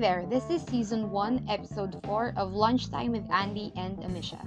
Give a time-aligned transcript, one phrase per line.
[0.00, 4.40] there, this is season 1, episode 4 of Lunchtime with Andy and Amisha.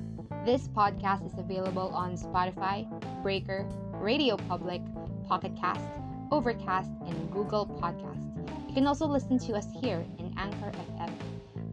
[0.43, 2.89] This podcast is available on Spotify,
[3.21, 4.81] Breaker, Radio Public,
[5.27, 5.85] Pocket Cast,
[6.31, 8.35] Overcast, and Google Podcast.
[8.67, 11.13] You can also listen to us here in Anchor FM.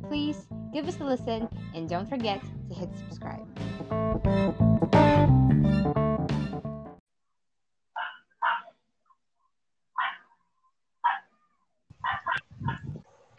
[0.08, 4.89] Please give us a listen and don't forget to hit subscribe.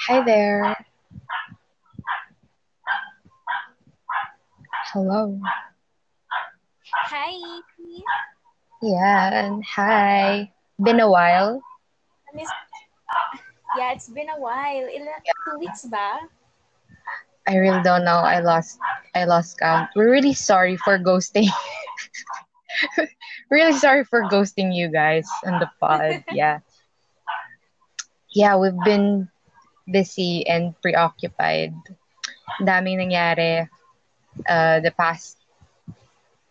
[0.07, 0.75] Hi there.
[4.93, 5.39] Hello.
[7.05, 7.61] Hi.
[8.81, 10.51] Yeah, and hi.
[10.81, 11.61] Been a while.
[12.33, 12.49] Miss-
[13.77, 14.83] Yeah, it's been a while.
[14.89, 16.19] Ilan, two weeks ba?
[17.47, 18.19] I really don't know.
[18.19, 18.79] I lost
[19.15, 19.89] I lost count.
[19.95, 21.47] We're really sorry for ghosting.
[23.49, 26.23] really sorry for ghosting you guys on the pod.
[26.35, 26.59] Yeah.
[28.35, 29.30] Yeah, we've been
[29.91, 31.75] busy and preoccupied.
[32.63, 33.67] Daming nangyari
[34.47, 35.35] uh, the past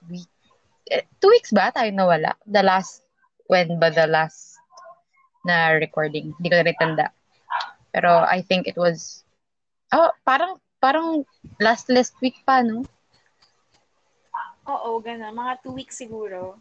[0.08, 0.28] week.
[0.92, 2.36] eh, Two weeks ba tayo nawala?
[2.44, 3.00] The last,
[3.48, 4.61] when ba the last
[5.48, 6.36] na recording?
[6.36, 7.06] Hindi ko na tanda.
[7.91, 9.24] Pero I think it was,
[9.91, 11.24] oh, parang, parang
[11.58, 12.84] last last week pa, no?
[14.70, 15.34] Oo, gano'n.
[15.34, 16.55] Mga two weeks siguro.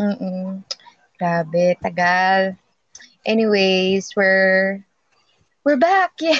[0.00, 0.64] Mm-mm.
[1.20, 2.56] Grabe, tagal.
[3.26, 4.80] Anyways, we're
[5.64, 6.12] we're back.
[6.20, 6.36] Yeah.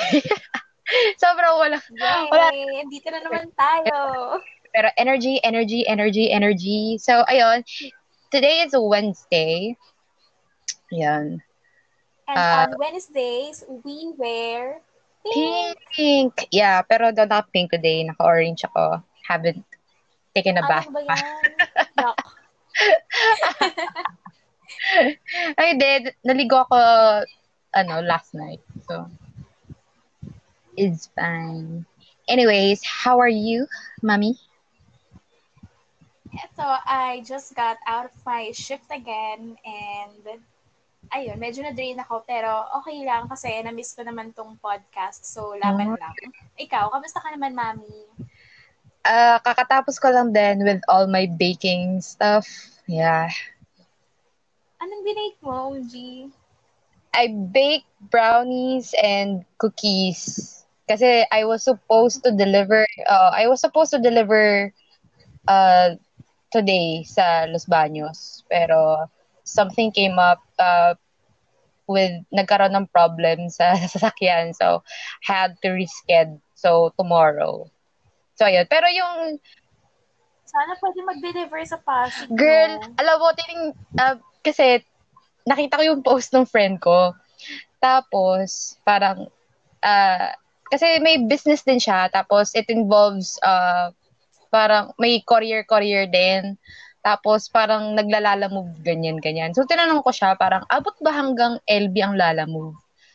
[1.16, 1.80] Sobrang wala.
[1.96, 2.28] Yay!
[2.28, 2.52] Wala.
[2.92, 4.36] Dito na naman tayo.
[4.68, 7.00] Pero energy, energy, energy, energy.
[7.00, 7.64] So, ayun.
[8.28, 9.80] Today is a Wednesday.
[10.92, 11.40] Ayan.
[12.28, 12.68] And Ah.
[12.68, 14.84] on Wednesdays, we wear
[15.24, 15.80] pink.
[15.88, 16.34] Pink.
[16.52, 18.04] Yeah, pero don't not pink today.
[18.04, 19.00] Naka-orange ako.
[19.24, 19.64] Haven't
[20.36, 21.16] taken a bath Ano ba yan?
[25.56, 26.12] Ay, hindi.
[26.28, 26.76] Naligo ako,
[27.72, 28.60] ano, last night.
[28.86, 29.10] So,
[30.76, 31.86] it's fine.
[32.28, 33.66] Anyways, how are you,
[34.02, 34.38] mommy?
[36.44, 36.66] Ito,
[37.02, 40.22] I just got out of my shift again and
[41.16, 45.90] ayun, medyo na-drain ako pero okay lang kasi na-miss ko naman tong podcast so laban
[45.90, 45.98] Oh.
[46.02, 46.16] lang.
[46.64, 47.96] Ikaw, kamusta ka naman, mami?
[49.04, 52.46] Uh, kakatapos ko lang din with all my baking stuff.
[52.86, 53.30] Yeah.
[54.82, 55.92] Anong binake mo, OG?
[57.14, 60.66] I baked brownies and cookies.
[60.90, 64.74] Kasi I was supposed to deliver, uh, I was supposed to deliver
[65.48, 65.96] uh,
[66.52, 68.42] today sa Los Baños.
[68.50, 69.08] Pero
[69.46, 70.94] something came up uh,
[71.86, 74.52] with, nagkaroon ng problem sa sasakyan.
[74.52, 74.82] So,
[75.22, 76.42] had to reschedule.
[76.54, 77.70] So, tomorrow.
[78.34, 78.66] So, ayun.
[78.68, 79.38] Pero yung
[80.54, 82.30] Sana pwede mag-deliver sa Pasig.
[82.30, 84.14] Girl, alam mo, tining, uh,
[84.46, 84.86] kasi
[85.44, 87.12] nakita ko yung post ng friend ko.
[87.80, 89.28] Tapos, parang,
[89.84, 90.28] uh,
[90.72, 92.08] kasi may business din siya.
[92.08, 93.92] Tapos, it involves, uh,
[94.48, 96.56] parang may courier-courier din.
[97.04, 99.52] Tapos, parang naglalala move, ganyan, ganyan.
[99.52, 102.74] So, tinanong ko siya, parang, abot ba hanggang LB ang lala move?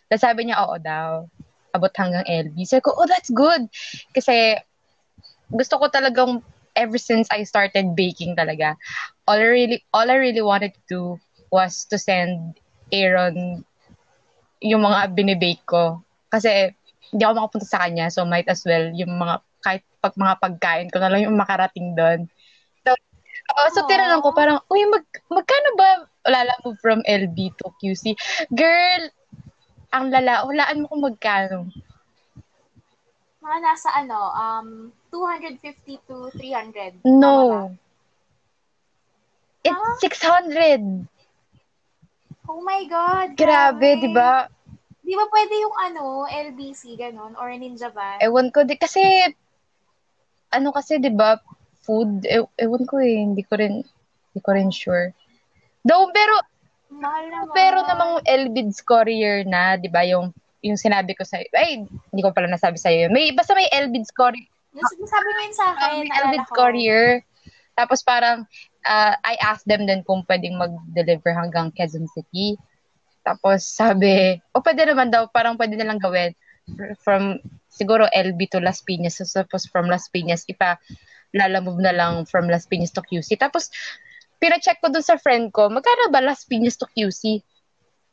[0.09, 1.25] Tapos sabi niya, oo daw.
[1.73, 2.65] Abot hanggang LB.
[2.65, 3.65] Sabi ko, oh, that's good.
[4.13, 4.57] Kasi,
[5.49, 6.45] gusto ko talagang,
[6.77, 8.77] ever since I started baking talaga,
[9.27, 11.03] all I really all I really wanted to do
[11.49, 12.57] was to send
[12.89, 13.65] Aaron
[14.59, 16.01] yung mga binibake ko.
[16.29, 16.73] Kasi
[17.09, 20.89] hindi ako makapunta sa kanya, so might as well yung mga kahit pag mga pagkain
[20.93, 22.29] ko na lang yung makarating doon.
[22.85, 22.93] So,
[23.51, 25.89] uh, so tinanong ko parang, uy, mag, magkano ba
[26.29, 28.13] lala mo from LB to QC?
[28.53, 29.03] Girl,
[29.89, 31.67] ang lala, walaan mo kung magkano.
[33.41, 34.69] Mga nasa ano, um,
[35.11, 37.01] 250 to 300.
[37.01, 37.17] Tama ba?
[37.17, 37.73] No.
[39.65, 39.97] It's Huh?
[39.99, 41.09] 600.
[42.49, 43.37] Oh my God.
[43.37, 44.49] Grabe, di ba?
[45.05, 48.17] Di ba pwede yung ano, LBC, ganun, or Ninja Van?
[48.25, 49.01] Ewan ko, di, kasi,
[50.49, 51.37] ano kasi, di ba,
[51.85, 55.13] food, e, ewan ko eh, hindi ko rin, hindi ko rin sure.
[55.85, 56.33] Though, pero,
[56.89, 57.53] Mahal naman.
[57.53, 60.33] pero namang LBIDS courier na, di ba, yung,
[60.65, 63.13] yung sinabi ko sa'yo, ay, hindi ko pala nasabi sa'yo yun.
[63.13, 67.05] May, basta may LBIDS courier, Yung sinasabi mo yun sa akin, may naalala LBIDS courier,
[67.77, 68.49] tapos parang,
[68.85, 72.55] uh, I asked them din kung pwedeng mag-deliver hanggang Quezon City.
[73.25, 76.31] Tapos sabi, o pwede naman daw, parang pwede nilang gawin
[77.01, 79.19] from siguro LB to Las Piñas.
[79.19, 80.77] So, tapos from Las Piñas, ipa
[81.33, 83.37] lalamove na lang from Las Piñas to QC.
[83.37, 83.69] Tapos,
[84.39, 87.43] pina-check ko dun sa friend ko, magkano ba Las Piñas to QC?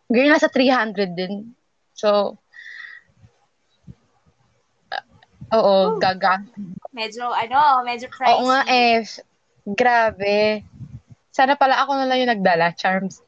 [0.07, 1.57] Girl, nasa 300 din.
[1.97, 2.39] So,
[4.93, 5.05] uh,
[5.57, 5.99] oo, Ooh.
[5.99, 6.45] gaga.
[6.93, 8.31] Medyo, ano, medyo pricey.
[8.37, 9.03] Oo nga eh.
[9.67, 10.63] Grabe.
[11.35, 13.21] Sana pala ako na lang yung nagdala, Charms.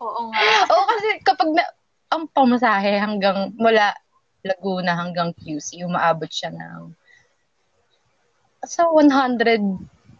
[0.00, 0.40] Oo nga.
[0.72, 1.64] Oo, kasi kapag na,
[2.10, 3.94] ang pamasahe hanggang mula
[4.40, 6.96] Laguna hanggang QC, umaabot siya ng
[8.64, 9.60] sa 100,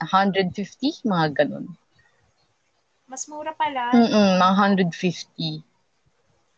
[0.01, 1.73] 150, mga ganun.
[3.09, 3.93] Mas mura pala.
[3.97, 4.55] Mm mga
[4.93, 5.65] 150.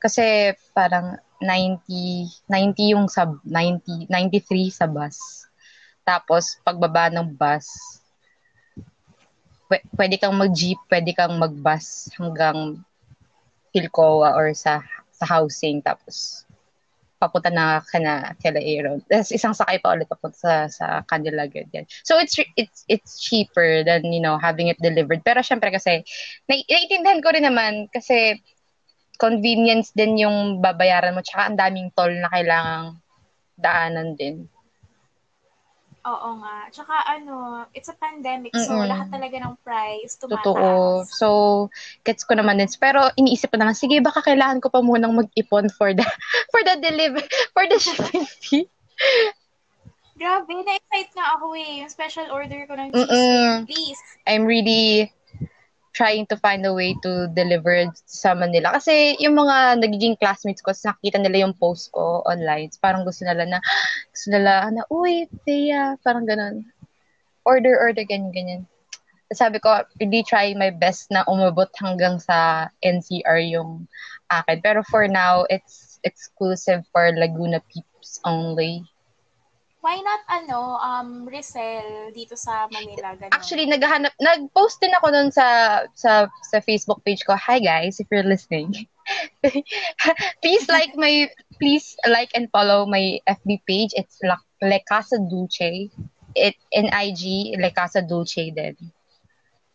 [0.02, 5.46] Kasi parang 90, 90 yung sub, 90, 93 sa bus.
[6.02, 7.66] Tapos, pagbaba ng bus,
[9.96, 12.82] pwede kang mag-jeep, pwede kang mag-bus hanggang
[13.72, 15.80] Pilcoa or sa sa housing.
[15.80, 16.44] Tapos,
[17.22, 18.98] papunta na ka na kila Aaron.
[19.06, 21.86] Tapos isang sakay pa ulit papunta sa, sa kanila ganyan.
[22.02, 25.22] So it's it's it's cheaper than you know having it delivered.
[25.22, 26.02] Pero syempre kasi
[26.50, 28.42] naiintindihan ko rin naman kasi
[29.22, 32.98] convenience din yung babayaran mo tsaka ang daming toll na kailangang
[33.54, 34.50] daanan din.
[36.02, 36.66] Oo nga.
[36.74, 38.90] Tsaka ano, it's a pandemic, so Mm-mm.
[38.90, 40.42] lahat talaga ng price tumataas.
[40.50, 41.06] Totoo.
[41.06, 41.28] So,
[42.02, 42.66] gets ko naman din.
[42.82, 46.02] Pero iniisip ko naman, sige, baka kailangan ko pa munang mag-ipon for the,
[46.52, 47.22] for the deliver,
[47.54, 48.66] for the shipping fee.
[50.18, 51.86] Grabe, na-excite nga ako eh.
[51.86, 53.66] Yung special order ko ng cheese.
[53.70, 54.02] Please.
[54.26, 55.10] I'm really
[55.92, 58.72] trying to find a way to deliver sa Manila.
[58.72, 63.44] Kasi yung mga nagiging classmates ko, nakita nila yung post ko online, parang gusto nila
[63.44, 63.58] na,
[64.08, 66.64] gusto nila na, uy, Thea, parang ganun.
[67.44, 68.62] Order, order, ganyan, ganyan.
[69.32, 73.88] Sabi ko, really try my best na umabot hanggang sa NCR yung
[74.28, 74.60] akin.
[74.60, 78.84] Pero for now, it's exclusive for Laguna peeps only
[79.82, 83.34] why not ano um resell dito sa Manila ganun?
[83.34, 87.34] Actually naghahanap nag-post din ako doon sa sa sa Facebook page ko.
[87.34, 88.70] Hi guys, if you're listening.
[90.42, 91.26] please like my
[91.58, 93.90] please like and follow my FB page.
[93.98, 95.90] It's La, Le Casa Dulce.
[96.38, 98.78] It in IG Le Casa Dulce din.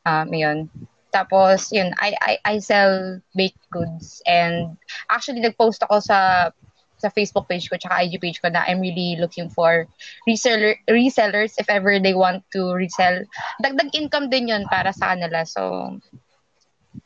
[0.07, 0.71] Um yun.
[1.11, 4.79] Tapos yun, I I I sell baked goods and
[5.11, 6.49] actually nag-post ako sa
[6.97, 9.85] sa Facebook page ko tsaka IG page ko na I'm really looking for
[10.25, 13.21] reseller resellers if ever they want to resell.
[13.61, 15.45] Dagdag income din 'yon para sa kanila.
[15.45, 15.93] So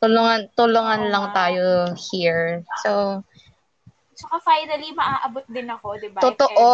[0.00, 2.64] tulungan tulungan oh, lang tayo here.
[2.80, 3.20] So
[4.16, 6.20] Tsaka finally maaabot din ako, 'di ba?
[6.24, 6.70] Totoo.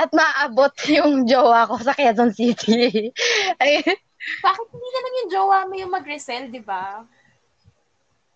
[0.00, 3.12] At maaabot yung jowa ko sa Quezon City.
[3.60, 3.84] Ay,
[4.40, 7.04] Bakit hindi naman yung jowa mo yung mag-resell, 'di ba?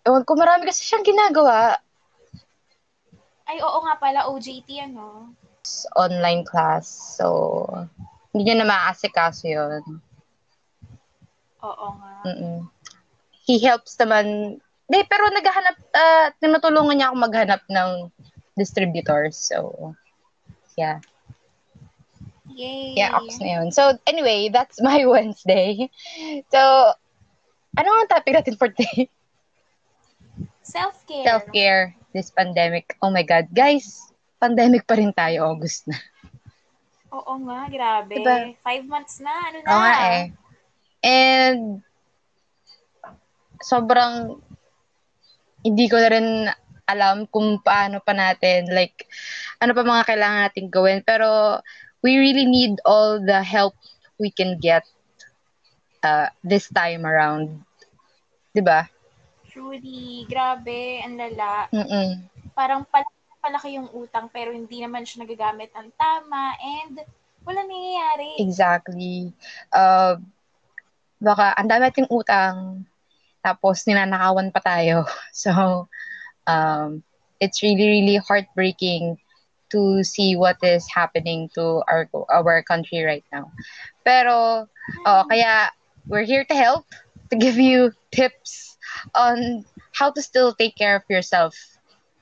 [0.05, 1.81] Ewan ko, marami kasi siyang ginagawa.
[3.49, 5.33] Ay, oo nga pala, OJT ano?
[5.97, 6.85] Online class.
[7.17, 7.65] So,
[8.29, 9.81] hindi niya na maaasikaso yun.
[11.65, 12.13] Oo nga.
[12.29, 12.69] Mm-mm.
[13.49, 14.57] He helps naman.
[14.85, 18.13] Di, pero naghahanap, uh, tinutulungan niya ako maghanap ng
[18.53, 19.33] distributors.
[19.49, 19.97] So,
[20.77, 21.01] yeah.
[22.53, 23.01] Yay.
[23.01, 23.73] Yeah, ops na yun.
[23.73, 25.89] So, anyway, that's my Wednesday.
[26.53, 26.61] So,
[27.81, 29.09] ano ang topic natin for today?
[30.61, 31.25] Self-care.
[31.25, 32.97] Self-care this pandemic.
[33.01, 33.49] Oh my God.
[33.53, 35.97] Guys, pandemic pa rin tayo, August na.
[37.09, 38.21] Oo nga, grabe.
[38.21, 38.53] Diba?
[38.61, 39.67] Five months na, ano na.
[39.69, 40.25] Oo nga eh.
[41.01, 41.61] And,
[43.63, 44.39] sobrang,
[45.65, 46.29] hindi ko na rin
[46.89, 49.05] alam kung paano pa natin, like,
[49.61, 50.99] ano pa mga kailangan natin gawin.
[51.05, 51.59] Pero,
[52.03, 53.75] we really need all the help
[54.19, 54.83] we can get
[56.03, 57.63] uh, this time around.
[58.55, 58.87] 'Di ba?
[59.59, 61.67] Truly, grabe, ang lala.
[61.75, 62.23] Mm-mm.
[62.55, 67.03] Parang palaki, palaki yung utang pero hindi naman siya nagagamit ng tama and
[67.43, 68.39] wala nangyayari.
[68.39, 69.35] Exactly.
[69.75, 70.15] Uh,
[71.19, 72.87] baka ang dami nating utang
[73.43, 75.03] tapos ninanakawan pa tayo.
[75.35, 75.91] So,
[76.47, 77.03] um,
[77.43, 79.19] it's really, really heartbreaking
[79.75, 83.51] to see what is happening to our our country right now.
[84.07, 84.67] Pero,
[85.03, 85.67] oh, kaya
[86.07, 86.87] we're here to help,
[87.27, 88.68] to give you tips
[89.15, 91.55] on how to still take care of yourself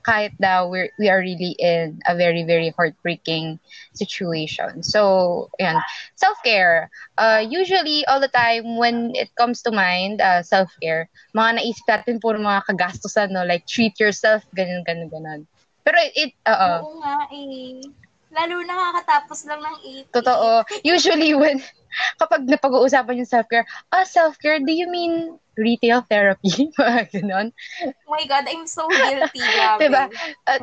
[0.08, 3.60] kahit na we're, we are really in a very, very heartbreaking
[3.92, 4.82] situation.
[4.82, 5.76] So, yan.
[6.16, 6.88] Self-care.
[7.18, 12.24] Uh, usually, all the time, when it comes to mind, uh, self-care, mga naisip natin
[12.24, 13.44] puro mga kagastusan, no?
[13.44, 15.40] Like, treat yourself, ganyan, ganyan, ganyan.
[15.84, 17.84] Pero it, uh, Oo nga eh.
[18.28, 19.76] Lalo na kakatapos lang ng
[20.12, 20.16] 80.
[20.20, 20.48] Totoo.
[20.84, 21.64] Usually, when,
[22.20, 27.50] kapag napag-uusapan yung self-care, ah, self-care, do you mean retail therapy, mga ganon.
[27.82, 29.42] Oh my God, I'm so guilty,
[29.82, 30.06] diba?
[30.46, 30.58] Uh,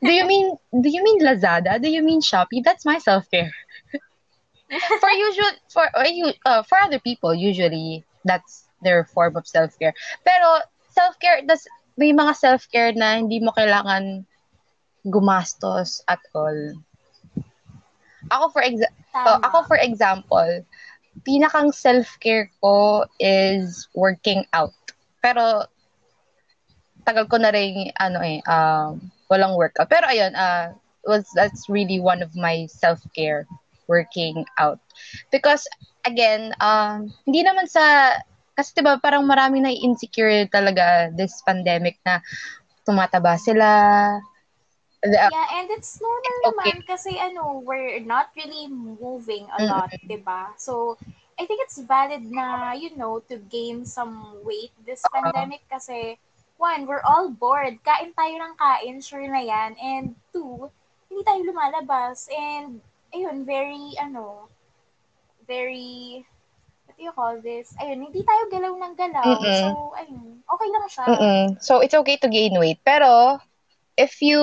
[0.00, 1.82] do you mean, do you mean Lazada?
[1.82, 2.62] Do you mean Shopee?
[2.62, 3.50] That's my self-care.
[5.00, 5.86] for usual, for,
[6.46, 9.92] uh, for other people, usually, that's their form of self-care.
[10.22, 10.62] Pero,
[10.94, 11.66] self-care, das,
[11.98, 14.26] may mga self-care na hindi mo kailangan
[15.04, 16.74] gumastos at all.
[18.32, 20.64] Ako for exa- oh, ako for example,
[21.22, 24.74] pinakang self-care ko is working out.
[25.20, 25.68] Pero,
[27.04, 29.92] tagal ko na rin, ano eh, um, walang workout.
[29.92, 30.72] Pero ayun, uh,
[31.04, 33.44] was, that's really one of my self-care,
[33.86, 34.80] working out.
[35.28, 35.68] Because,
[36.08, 38.16] again, um, hindi naman sa,
[38.56, 42.24] kasi diba parang marami na insecure talaga this pandemic na
[42.88, 43.68] tumataba sila,
[45.12, 46.48] yeah, and it's normal okay.
[46.48, 50.08] naman kasi ano, we're not really moving a lot, mm-hmm.
[50.08, 50.56] 'di ba?
[50.56, 50.96] So,
[51.36, 55.28] I think it's valid na, you know, to gain some weight this uh-huh.
[55.28, 56.16] pandemic kasi
[56.56, 57.76] one, we're all bored.
[57.84, 59.76] Kain tayo ng kain, sure na 'yan.
[59.76, 60.70] And two,
[61.10, 62.80] hindi tayo lumalabas and
[63.12, 64.48] ayun, very ano,
[65.44, 66.24] very
[66.86, 67.74] what do you call this?
[67.82, 69.26] Ayun, hindi tayo galaw ng galaw.
[69.26, 69.60] Mm-mm.
[69.60, 69.68] So,
[69.98, 71.04] ayun, okay lang siya.
[71.10, 71.44] Mm-mm.
[71.58, 72.78] So, it's okay to gain weight.
[72.86, 73.42] Pero,
[73.96, 74.40] if you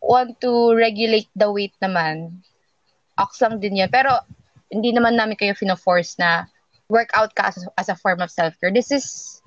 [0.00, 2.40] want to regulate the weight naman,
[3.18, 3.90] ox lang din yan.
[3.92, 4.20] Pero,
[4.72, 6.48] hindi naman namin kayo fino-force na
[6.88, 8.72] workout ka as, as a form of self-care.
[8.72, 9.40] This is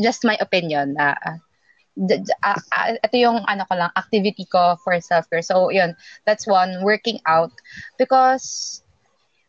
[0.00, 0.96] just my opinion.
[0.98, 5.42] Uh, uh, uh, ito yung ano ko lang, activity ko for self-care.
[5.42, 5.96] So, yun,
[6.26, 7.52] that's one, working out.
[7.98, 8.80] Because,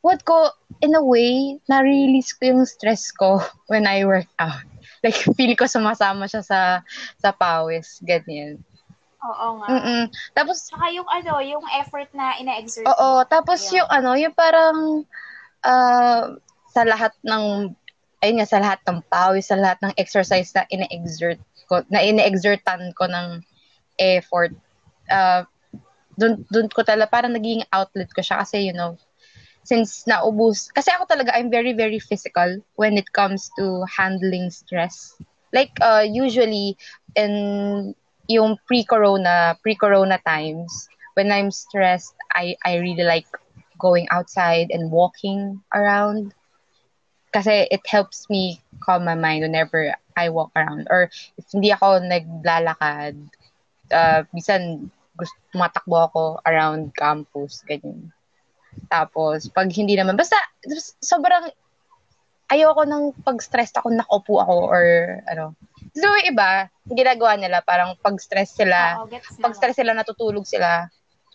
[0.02, 0.50] what ko,
[0.82, 4.66] in a way, na-release ko yung stress ko when I work out.
[5.04, 6.60] Like, feel ko sumasama siya sa,
[7.20, 8.60] sa pawis, ganyan.
[9.20, 9.68] Oo nga.
[9.68, 10.04] Mm-mm.
[10.32, 12.88] Tapos, Saka yung ano, yung effort na ina-exert.
[12.88, 13.84] Oo, tapos yeah.
[13.84, 15.04] yung ano, yung parang
[15.68, 16.24] uh,
[16.72, 17.76] sa lahat ng
[18.24, 22.92] ayun nga, sa lahat ng pawis, sa lahat ng exercise na ina-exert ko, na ina-exertan
[22.96, 23.44] ko ng
[24.00, 24.52] effort,
[25.12, 25.44] uh,
[26.20, 29.00] dun, dun ko talaga, parang naging outlet ko siya kasi, you know,
[29.64, 35.16] since naubos, kasi ako talaga, I'm very, very physical when it comes to handling stress.
[35.56, 36.78] Like, uh, usually,
[37.16, 37.96] in
[38.30, 43.26] yung pre-corona, pre-corona times, when I'm stressed, I, I really like
[43.82, 46.38] going outside and walking around.
[47.34, 50.88] Kasi it helps me calm my mind whenever I walk around.
[50.94, 53.18] Or if hindi ako naglalakad,
[53.92, 58.14] uh, minsan gusto, tumatakbo ako around campus, ganyan.
[58.94, 60.38] Tapos, pag hindi naman, basta
[61.02, 61.50] sobrang
[62.54, 64.84] ayoko nang pag-stressed ako, nakaupo ako or
[65.30, 65.58] ano,
[65.96, 69.10] So, yung iba, ginagawa nila, parang pag-stress sila, Oo,
[69.42, 70.86] pag-stress sila, natutulog sila.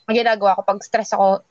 [0.07, 1.43] Ang ginagawa ko, pag-stress ako,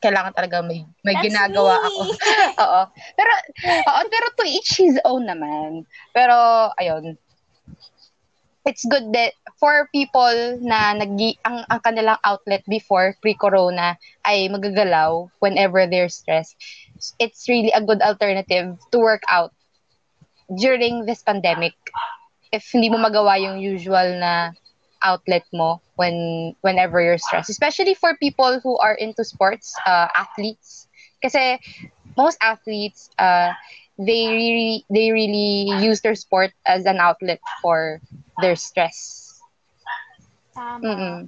[0.00, 1.86] kailangan talaga may may That's ginagawa me.
[1.88, 2.02] ako.
[2.64, 2.82] oo.
[3.16, 3.32] Pero
[3.64, 5.88] oo, pero to each his own naman.
[6.12, 6.36] Pero
[6.76, 7.16] ayun.
[8.66, 9.30] It's good that
[9.62, 11.14] for people na nag
[11.46, 13.94] ang, ang kanilang outlet before pre-corona
[14.26, 16.58] ay magagalaw whenever they're stressed.
[17.22, 19.54] It's really a good alternative to work out
[20.50, 21.78] during this pandemic
[22.52, 24.52] if hindi mo magawa yung usual na
[25.02, 30.88] outlet mo when whenever you're stressed especially for people who are into sports uh, athletes.
[31.22, 31.58] Kasi
[32.16, 33.52] most athletes uh,
[33.98, 38.00] they really they really use their sport as an outlet for
[38.40, 39.40] their stress.
[40.54, 41.24] Tama.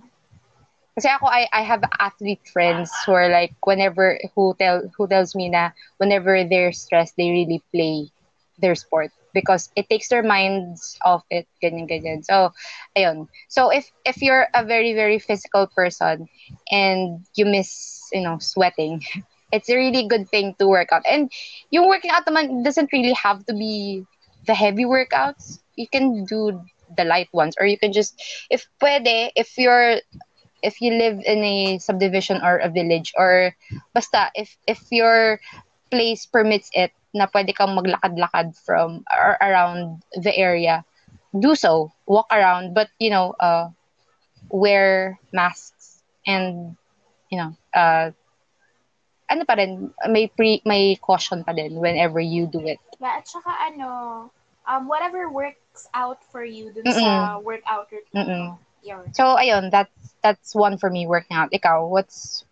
[0.96, 5.34] Kasi ako I I have athlete friends who are like whenever who tell who tells
[5.34, 8.10] me na whenever they're stressed they really play
[8.58, 12.25] their sport because it takes their minds off it ganyan ganyan.
[12.25, 12.52] So
[12.97, 13.28] ayun.
[13.49, 16.28] So if if you're a very very physical person
[16.70, 19.02] and you miss you know sweating
[19.52, 21.02] it's a really good thing to work out.
[21.08, 21.32] And
[21.70, 24.04] yung working out naman doesn't really have to be
[24.47, 25.58] the heavy workouts.
[25.76, 26.61] You can do
[26.97, 28.16] the light ones or you can just
[28.50, 30.00] if pwede if you're
[30.62, 33.54] if you live in a subdivision or a village or
[33.94, 35.38] basta if if your
[35.90, 40.85] place permits it na pwede kang maglakad-lakad from or around the area,
[41.33, 41.93] do so.
[42.07, 43.69] Walk around, but you know, uh,
[44.50, 46.77] wear masks and
[47.31, 48.11] you know, uh,
[49.29, 52.81] ano pa rin, may pre, may caution pa din whenever you do it.
[53.00, 54.31] Yeah, at saka ano,
[54.67, 57.05] um, whatever works out for you dun Mm-mm.
[57.05, 58.57] sa workout routine.
[59.12, 61.53] So, ayun, that's, that's one for me, working out.
[61.53, 62.45] Ikaw, what's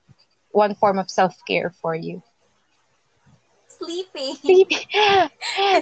[0.53, 2.23] one form of self-care for you?
[3.79, 4.35] Sleeping.
[4.41, 4.87] Sleeping.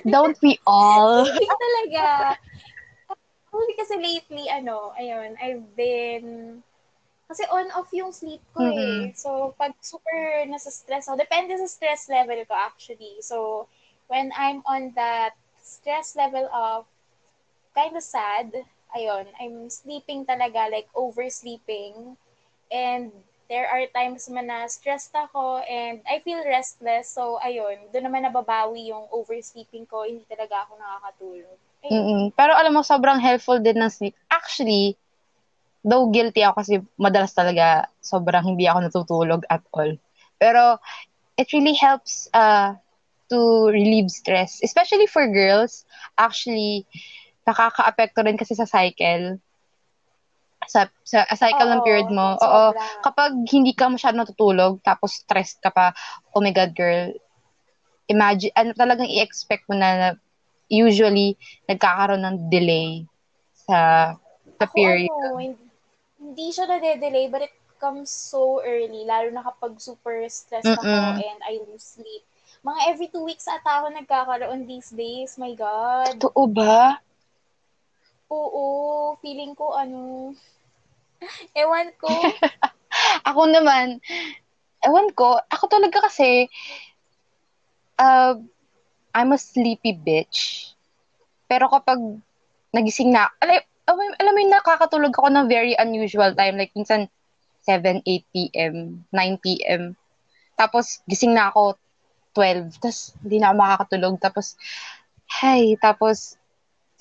[0.13, 1.27] Don't we all?
[1.27, 2.37] Sleeping talaga.
[3.55, 6.59] Only kasi lately, ano, ayun, I've been,
[7.31, 8.83] kasi on-off yung sleep ko mm-hmm.
[8.83, 9.01] eh.
[9.15, 13.23] So, pag super nasa stress ako, depende sa stress level ko actually.
[13.23, 13.71] So,
[14.11, 16.85] when I'm on that stress level of
[17.79, 18.51] kind of sad,
[18.95, 22.19] ayun, I'm sleeping talaga, like oversleeping.
[22.75, 23.15] And
[23.49, 27.13] there are times man na stressed ako and I feel restless.
[27.13, 30.09] So, ayun, doon naman nababawi yung oversleeping ko.
[30.09, 31.59] Hindi talaga ako nakakatulog.
[32.33, 34.17] Pero alam mo, sobrang helpful din ng sleep.
[34.33, 34.97] Actually,
[35.85, 39.93] though guilty ako kasi madalas talaga sobrang hindi ako natutulog at all.
[40.41, 40.81] Pero
[41.37, 42.73] it really helps uh,
[43.29, 44.65] to relieve stress.
[44.65, 45.85] Especially for girls,
[46.17, 46.89] actually,
[47.45, 49.37] nakaka-apekto rin kasi sa cycle.
[50.69, 52.37] Sa, sa cycle ng Oo, period mo.
[52.39, 52.65] Oo.
[52.73, 52.85] sobra.
[53.05, 55.93] Kapag hindi ka masyado natutulog, tapos stressed ka pa,
[56.33, 57.13] oh my God, girl,
[58.09, 60.09] imagine, ano talagang i-expect mo na, na
[60.69, 61.37] usually,
[61.69, 63.05] nagkakaroon ng delay
[63.53, 64.13] sa,
[64.61, 65.09] sa Ako period.
[65.09, 65.65] ano, hindi,
[66.21, 71.21] hindi siya na-delay, but it comes so early, lalo na kapag super stressed ako Mm-mm.
[71.21, 72.25] and I lose sleep.
[72.65, 75.37] Mga every two weeks ata ako nagkakaroon these days.
[75.37, 76.17] My God.
[76.17, 76.97] Totoo ba?
[78.35, 78.65] Oo,
[79.23, 80.35] feeling ko ano,
[81.63, 82.11] ewan ko.
[83.31, 83.99] Ako naman,
[84.87, 86.47] ewan ko, ako talaga kasi,
[87.99, 88.39] uh,
[89.15, 90.71] I'm a sleepy bitch.
[91.51, 91.99] Pero kapag
[92.71, 97.11] nagising na, alam, alam, mo yung nakakatulog ako ng very unusual time, like minsan
[97.67, 99.99] 7, 8 p.m., 9 p.m.
[100.55, 101.75] Tapos gising na ako
[102.35, 104.15] 12, tapos hindi na ako makakatulog.
[104.23, 104.47] Tapos,
[105.43, 106.39] hey, tapos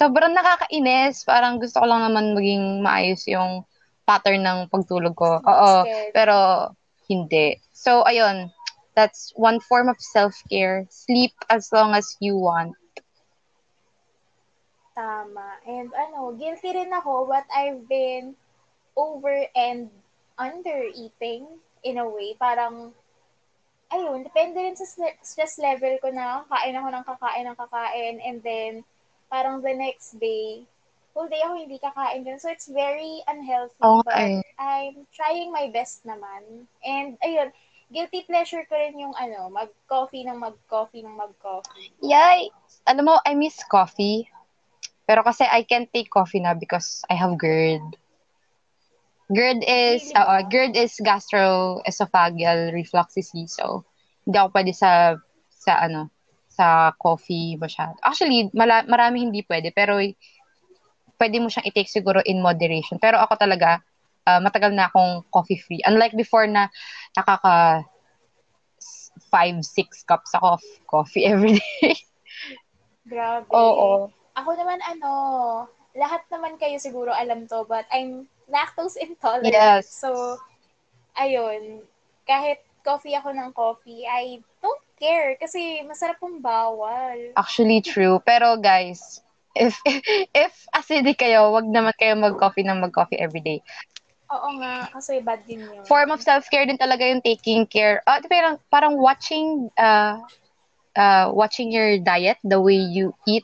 [0.04, 1.24] sobrang nakakainis.
[1.24, 3.64] Parang gusto ko lang naman maging maayos yung
[4.04, 5.40] pattern ng pagtulog ko.
[5.40, 6.68] Oo, pero
[7.08, 7.56] hindi.
[7.72, 8.52] So, ayun,
[9.00, 10.84] that's one form of self-care.
[10.92, 12.76] Sleep as long as you want.
[14.94, 15.58] Tama.
[15.66, 18.36] And ano, guilty rin ako what I've been
[18.94, 19.90] over and
[20.38, 21.48] under eating
[21.82, 22.36] in a way.
[22.38, 22.94] Parang,
[23.90, 28.16] ayun, depende rin sa stre- stress level ko na kain ako ng kakain ng kakain
[28.22, 28.72] and then
[29.34, 30.62] parang the next day,
[31.18, 32.38] whole day ako hindi kakain din.
[32.38, 34.42] So it's very unhealthy Oo but nga eh.
[34.62, 36.70] I'm trying my best naman.
[36.86, 37.50] And ayun,
[37.90, 41.90] guilty pleasure ko rin yung ano, mag-coffee ng mag-coffee ng mag-coffee.
[42.06, 42.54] Yay!
[42.86, 44.30] Alam mo, I miss coffee.
[45.10, 47.98] Pero kasi I can't take coffee na because I have GERD.
[49.34, 50.42] GERD is, Really uh?
[50.46, 53.58] GERD is gastroesophageal reflux disease.
[53.58, 53.82] So,
[54.30, 55.18] hindi ako pwede sa,
[55.50, 56.13] sa ano,
[56.54, 57.98] sa coffee masyado.
[58.06, 59.98] Actually, mala, marami hindi pwede, pero
[61.18, 63.02] pwede mo siyang i-take siguro in moderation.
[63.02, 63.82] Pero ako talaga,
[64.30, 65.82] uh, matagal na akong coffee free.
[65.82, 66.70] Unlike before na
[67.18, 67.82] nakaka
[69.34, 71.98] 5, 6 cups ako of coffee every day.
[73.10, 73.50] Grabe.
[73.50, 74.14] Oo.
[74.38, 75.12] Ako naman ano,
[75.98, 79.54] lahat naman kayo siguro alam to, but I'm lactose intolerant.
[79.54, 79.90] Yes.
[79.90, 80.38] So,
[81.18, 81.86] ayun,
[82.28, 84.44] kahit coffee ako ng coffee, I
[85.04, 87.36] care kasi masarap pong bawal.
[87.36, 88.24] Actually true.
[88.24, 89.20] Pero guys,
[89.52, 89.76] if
[90.32, 93.60] if acidic kayo, wag naman kayo mag-coffee ng mag-coffee every day.
[94.32, 95.84] Oo nga, kasi bad din yun.
[95.84, 98.00] Form of self-care din talaga yung taking care.
[98.08, 100.24] Ah, parang parang watching uh
[100.96, 103.44] uh watching your diet, the way you eat.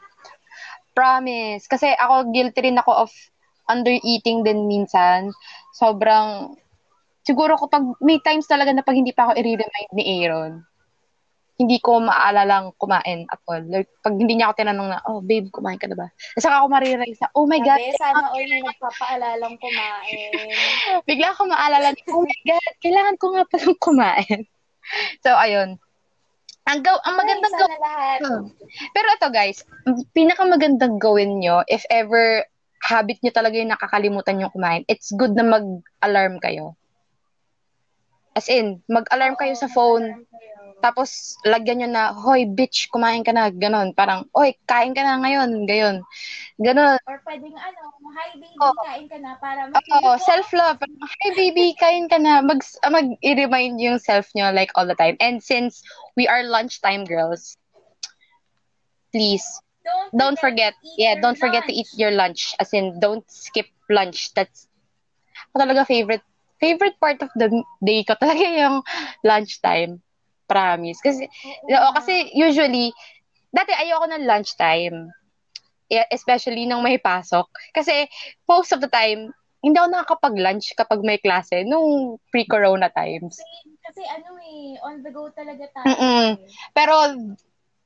[0.95, 1.67] Promise.
[1.67, 3.11] Kasi ako guilty rin ako of
[3.69, 5.29] under-eating din minsan.
[5.77, 6.57] Sobrang
[7.21, 10.65] siguro kapag may times talaga na pag hindi pa ako i-remind ni Aaron,
[11.59, 13.59] hindi ko maalalang kumain at all.
[13.67, 16.07] Like, pag hindi niya ako tinanong na, oh, babe, kumain ka na ba?
[16.07, 20.31] At saka ako marirealize na, oh my God, Sabi, sana all may nagpapaalalang kumain.
[21.11, 24.39] bigla ako maalala na, oh my God, kailangan ko nga palang kumain.
[25.27, 25.75] so, ayun.
[26.71, 28.19] Ang, gaw- ang magandang Ay, gawin, lahat.
[28.93, 32.45] pero ito guys, ang pinakamagandang gawin nyo, if ever
[32.85, 36.79] habit nyo talaga yung nakakalimutan yung kumain, it's good na mag-alarm kayo.
[38.37, 40.23] As in, mag-alarm kayo sa phone,
[40.79, 43.91] tapos lagyan nyo na, hoy, bitch, kumain ka na, ganon.
[43.93, 45.97] Parang, oy, kain ka na ngayon, gayon.
[46.59, 46.99] Ganon.
[47.07, 47.83] Or pwedeng ano,
[48.15, 48.81] hi baby, Oo.
[48.83, 50.77] kain ka na para Oo, makita self-love.
[50.81, 52.41] Hi, baby, kain ka na.
[52.43, 55.15] Mag, mag-remind yung self nyo, like, all the time.
[55.19, 55.83] And since
[56.15, 57.55] we are lunchtime girls,
[59.11, 59.45] please,
[60.15, 61.99] don't forget, to eat yeah, don't forget to eat lunch.
[61.99, 62.55] your lunch.
[62.59, 64.33] As in, don't skip lunch.
[64.33, 64.67] That's,
[65.55, 66.23] talaga favorite,
[66.59, 67.49] favorite part of the
[67.83, 68.83] day ko talaga yung
[69.23, 70.01] lunchtime.
[70.49, 70.99] Promise.
[71.05, 72.01] Kasi, Oo nga.
[72.01, 72.89] kasi usually,
[73.53, 75.13] dati ayoko ng lunchtime.
[75.89, 77.45] Yeah, especially nung may pasok.
[77.73, 78.09] Kasi
[78.45, 79.29] most of the time,
[79.61, 83.37] hindi ako nakakapag-lunch kapag may klase nung pre-corona times.
[83.37, 85.85] Kasi, kasi ano eh, on the go talaga tayo.
[85.93, 86.25] Mm-mm.
[86.73, 86.93] Pero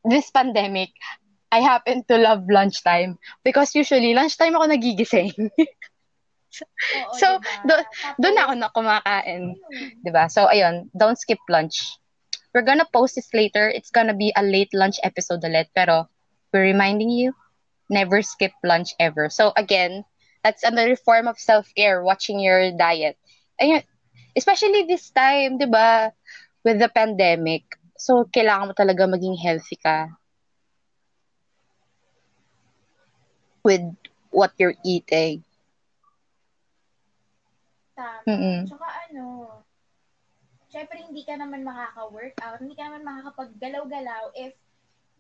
[0.04, 0.92] this pandemic,
[1.54, 5.32] I happen to love lunchtime because usually lunchtime ako nagigising.
[6.94, 7.66] Oo, So, diba?
[7.66, 7.88] do-
[8.22, 9.42] Doon ako na kumakain.
[10.14, 10.30] ba?
[10.30, 11.98] So ayun, don't skip lunch.
[12.54, 13.70] We're gonna post this later.
[13.70, 16.10] It's gonna be a late lunch episode ulit, pero
[16.54, 17.34] we're reminding you,
[17.90, 19.30] never skip lunch ever.
[19.30, 20.06] So again,
[20.44, 23.18] that's another form of self-care, watching your diet.
[23.62, 23.84] Ayun,
[24.38, 26.14] especially this time, 'di ba,
[26.64, 27.64] with the pandemic.
[27.98, 30.10] So kailangan mo talaga maging healthy ka
[33.64, 33.82] with
[34.32, 35.44] what you're eating.
[37.96, 38.24] Tama.
[38.28, 38.68] Mm-mm.
[38.68, 39.63] Tsaka ano,
[40.74, 44.58] syempre hindi ka naman makaka-workout, hindi ka naman makakapag-galaw-galaw if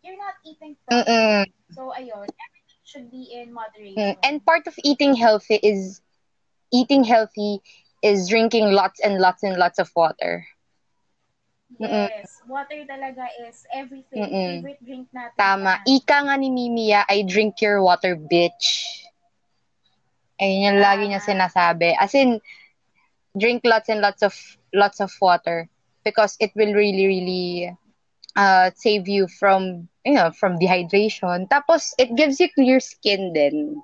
[0.02, 1.14] you're not eating properly.
[1.14, 1.46] Mm-mm.
[1.78, 4.18] So, ayun, everything should be in moderation.
[4.26, 6.02] And part of eating healthy is
[6.74, 7.62] eating healthy
[8.02, 10.44] is drinking lots and lots and lots of water.
[11.82, 12.10] Mm-mm.
[12.10, 14.22] yes, water talaga is everything.
[14.22, 14.50] Mm-mm.
[14.62, 15.38] Favorite drink natin.
[15.38, 15.82] Tama.
[15.82, 16.02] yan.
[16.02, 19.02] Ika nga ni Mimiya ay drink your water, bitch.
[20.38, 21.98] Ayun yung lagi niya sinasabi.
[21.98, 22.38] As in,
[23.38, 24.34] drink lots and lots of
[24.74, 25.70] lots of water
[26.04, 27.78] because it will really, really
[28.36, 31.48] uh, save you from, you know, from dehydration.
[31.50, 33.82] Tapos, it gives you clear skin din.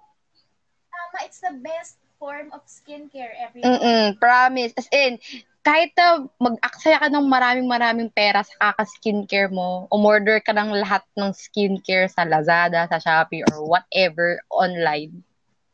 [0.91, 4.71] Tama, it's the best form of skincare every Mm-mm, promise.
[4.79, 5.19] As in,
[5.65, 11.03] kahit na mag-aksaya ka ng maraming maraming pera sa kaka-skincare mo, umorder ka ng lahat
[11.19, 15.21] ng skincare sa Lazada, sa Shopee, or whatever online.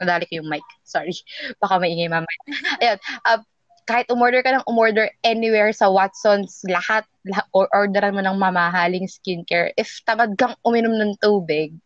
[0.01, 0.65] Nadali ko yung mic.
[0.83, 1.13] Sorry.
[1.61, 2.41] Baka maingay mamaya.
[2.81, 2.99] Ayun.
[3.23, 3.39] Uh,
[3.85, 9.05] kahit umorder ka ng umorder anywhere sa Watsons, lahat, lahat or orderan mo ng mamahaling
[9.05, 9.69] skincare.
[9.77, 11.77] If tamad kang uminom ng tubig,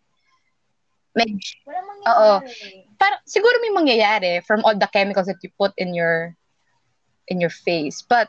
[1.15, 1.27] may,
[1.67, 2.31] Walang Oo.
[2.39, 2.87] mangyayari.
[2.99, 6.35] parang siguro may mangyayari from all the chemicals that you put in your
[7.27, 8.27] in your face but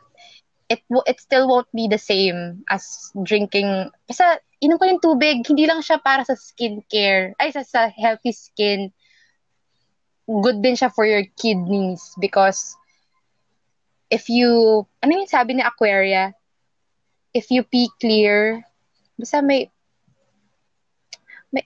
[0.70, 5.66] it it still won't be the same as drinking basta inom ko yung tubig hindi
[5.66, 8.94] lang siya para sa skincare ay sa, sa healthy skin
[10.30, 12.78] good din siya for your kidneys because
[14.10, 16.34] if you ano yung sabi ni Aquaria
[17.32, 18.60] if you pee clear
[19.16, 19.70] basta may
[21.54, 21.64] may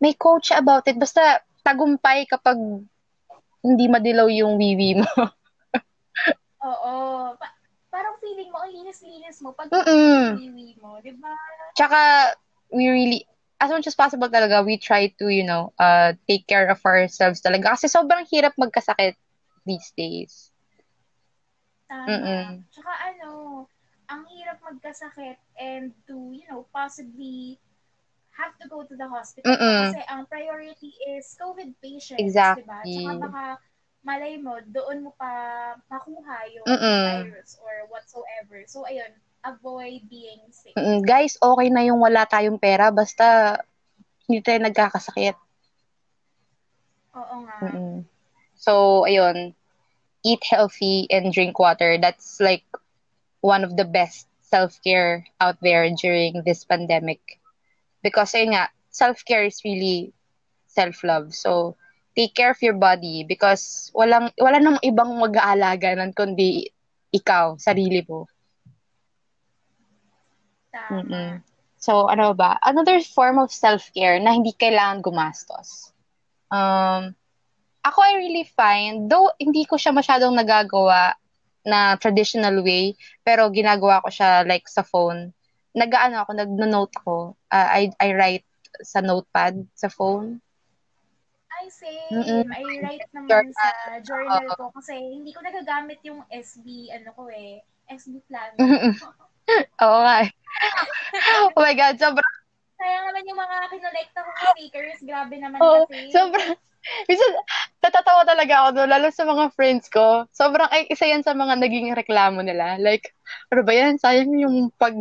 [0.00, 2.56] may siya about it basta tagumpay kapag
[3.60, 5.10] hindi madilaw yung wiwi mo
[6.66, 6.94] Oo.
[7.38, 7.56] Pa-
[7.88, 11.32] parang feeling mo, ang linis-linis mo pag wiwi mo, di ba?
[11.78, 12.32] Tsaka,
[12.74, 13.20] we really,
[13.62, 17.40] as much as possible talaga, we try to, you know, uh, take care of ourselves
[17.40, 17.78] talaga.
[17.78, 19.14] Kasi sobrang hirap magkasakit
[19.64, 20.50] these days.
[21.86, 22.10] Tama.
[22.10, 22.66] Mm-mm.
[22.70, 23.30] Tsaka ano,
[24.06, 27.58] ang hirap magkasakit and to, you know, possibly
[28.36, 29.48] have to go to the hospital.
[29.50, 29.90] Mm-mm.
[29.90, 32.62] Kasi ang priority is COVID patients, Exactly.
[32.62, 32.78] di ba?
[32.84, 33.44] Tsaka baka
[34.06, 35.32] malay mo, doon mo pa
[35.90, 37.02] makuha yung Mm-mm.
[37.10, 38.62] virus or whatsoever.
[38.70, 39.10] So, ayun,
[39.42, 40.76] avoid being sick.
[40.76, 43.56] Mm, guys, okay na yung wala tayong pera, basta
[44.28, 45.34] hindi tayo nagkakasakit.
[47.16, 47.56] Oo nga.
[47.64, 48.04] Mm-mm.
[48.54, 49.55] So, ayun,
[50.26, 51.94] eat healthy and drink water.
[52.02, 52.66] That's like
[53.38, 57.38] one of the best self-care out there during this pandemic.
[58.02, 60.10] Because, ayun nga, self-care is really
[60.66, 61.30] self-love.
[61.30, 61.78] So,
[62.18, 66.72] take care of your body because walang, wala namang ibang mag-aalaga nun kundi
[67.14, 68.26] ikaw, sarili mo.
[70.74, 71.02] Tama.
[71.02, 71.30] Mm-mm.
[71.76, 72.58] So, ano ba?
[72.64, 75.92] Another form of self-care na hindi kailangan gumastos.
[76.50, 77.14] Um,
[77.86, 81.14] ako I really find, though hindi ko siya masyadong nagagawa
[81.66, 85.30] na traditional way, pero ginagawa ko siya like sa phone.
[85.74, 87.16] Nag-ano ako, nag-note ako.
[87.50, 88.46] Uh, I, I write
[88.82, 90.42] sa notepad sa phone.
[91.56, 92.12] I same.
[92.12, 92.44] Mm-mm.
[92.52, 93.56] I write naman Journal.
[93.56, 93.68] sa
[94.04, 98.52] journal ko kasi hindi ko nagagamit yung SB, ano ko eh, SB plan.
[99.84, 100.16] Oo nga.
[100.26, 100.30] eh.
[101.54, 102.34] oh my God, sobrang
[102.76, 106.12] Kaya naman yung mga kinolekta kong stickers, grabe naman Oo, kasi.
[106.12, 106.52] sobrang,
[107.08, 107.32] minsan,
[107.80, 110.28] natatawa talaga ako doon, lalo sa mga friends ko.
[110.30, 112.76] Sobrang, ay, isa yan sa mga naging reklamo nila.
[112.76, 113.16] Like,
[113.48, 113.96] ano ba yan?
[113.96, 114.94] Sayang yung pag,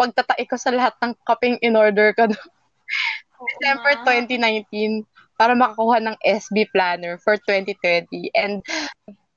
[0.00, 2.26] pagtatai ko sa lahat ng kaping in-order ko
[3.38, 4.24] Oo December nga.
[4.26, 5.04] 2019
[5.38, 8.34] para makakuha ng SB planner for 2020.
[8.34, 8.64] And,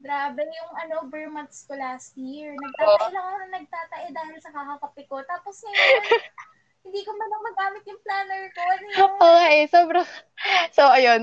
[0.01, 2.58] Grabe yung ano, bare months ko last year.
[2.58, 5.21] Nagtatay lang ako na nagtatay dahil sa kakakape ko.
[5.30, 6.01] Tapos ngayon,
[6.81, 8.61] hindi ko man lang magamit yung planner ko.
[8.61, 8.97] Ano yun?
[9.23, 9.37] oo
[9.69, 10.07] sobrang,
[10.73, 11.21] so, ayun.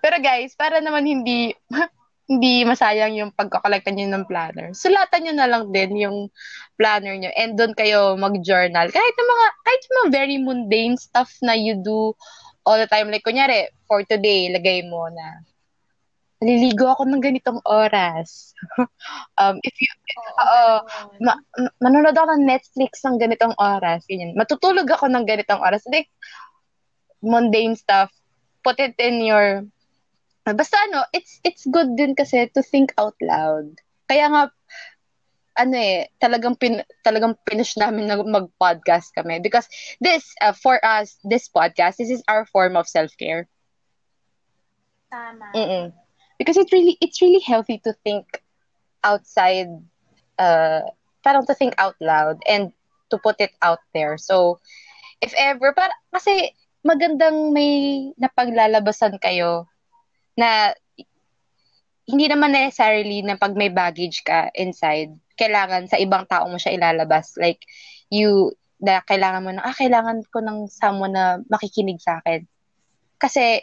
[0.00, 1.52] Pero guys, para naman hindi,
[2.30, 4.70] hindi masayang yung pagkakolekta nyo ng planner.
[4.70, 6.18] Sulatan nyo na lang din yung
[6.78, 8.86] planner nyo and doon kayo mag-journal.
[8.88, 12.14] Kahit yung mga, kahit yung mga very mundane stuff na you do
[12.62, 13.10] all the time.
[13.10, 15.42] Like, kunyari, for today, lagay mo na,
[16.40, 18.56] naliligo ako ng ganitong oras.
[19.40, 20.80] um, if you, ganun.
[21.20, 24.32] ma- ma- manonood ako ng Netflix ng ganitong oras, ganyan.
[24.32, 25.84] Matutulog ako ng ganitong oras.
[25.92, 26.08] Like,
[27.20, 28.08] mundane stuff,
[28.64, 29.68] put it in your,
[30.48, 33.76] basta ano, it's, it's good din kasi to think out loud.
[34.08, 34.42] Kaya nga,
[35.60, 39.44] ano eh, talagang pin, talagang pinush namin na mag-podcast kami.
[39.44, 39.68] Because
[40.00, 43.44] this, uh, for us, this podcast, this is our form of self-care.
[45.12, 45.52] Tama.
[45.52, 45.92] Mm-mm.
[46.40, 48.24] Because it really it's really healthy to think
[49.04, 49.68] outside
[50.40, 50.88] uh
[51.20, 52.72] parang to think out loud and
[53.12, 54.16] to put it out there.
[54.16, 54.56] So
[55.20, 59.68] if ever para kasi magandang may napaglalabasan kayo
[60.40, 60.72] na
[62.10, 66.74] hindi naman necessarily na pag may baggage ka inside, kailangan sa ibang tao mo siya
[66.74, 67.38] ilalabas.
[67.38, 67.62] Like,
[68.10, 68.50] you,
[68.82, 72.42] na kailangan mo na, ah, kailangan ko ng someone na makikinig sa akin.
[73.22, 73.62] Kasi,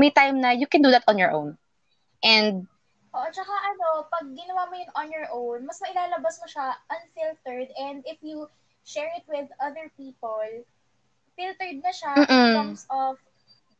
[0.00, 1.60] may time na you can do that on your own.
[2.22, 2.66] And,
[3.12, 7.68] Oo, tsaka ano, pag ginawa mo yun on your own, mas mailalabas mo siya unfiltered
[7.76, 8.48] and if you
[8.88, 10.48] share it with other people,
[11.36, 12.56] filtered na siya in Mm-mm.
[12.56, 13.20] terms of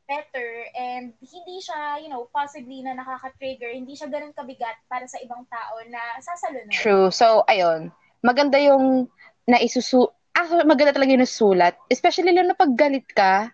[0.05, 5.17] better and hindi siya, you know, possibly na nakaka-trigger, hindi siya ganun kabigat para sa
[5.25, 6.69] ibang tao na sasalunod.
[6.69, 7.09] true.
[7.09, 7.89] So, ayun.
[8.21, 9.09] Maganda yung
[9.49, 10.13] naisusu...
[10.33, 11.77] Ah, maganda talaga yung nasulat.
[11.93, 13.53] Especially lang na pag galit ka,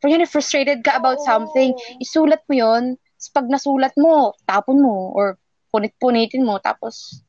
[0.00, 1.28] pag yun, frustrated ka about Oo.
[1.28, 2.84] something, isulat mo yun.
[3.24, 5.40] Tapos pag nasulat mo, tapon mo, or
[5.72, 7.24] punit-punitin mo, tapos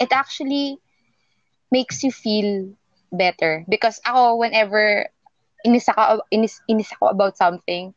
[0.00, 0.80] it actually
[1.68, 2.72] makes you feel
[3.12, 3.68] better.
[3.68, 5.04] Because ako, whenever
[5.60, 7.92] inis ako, inis, inis ako about something,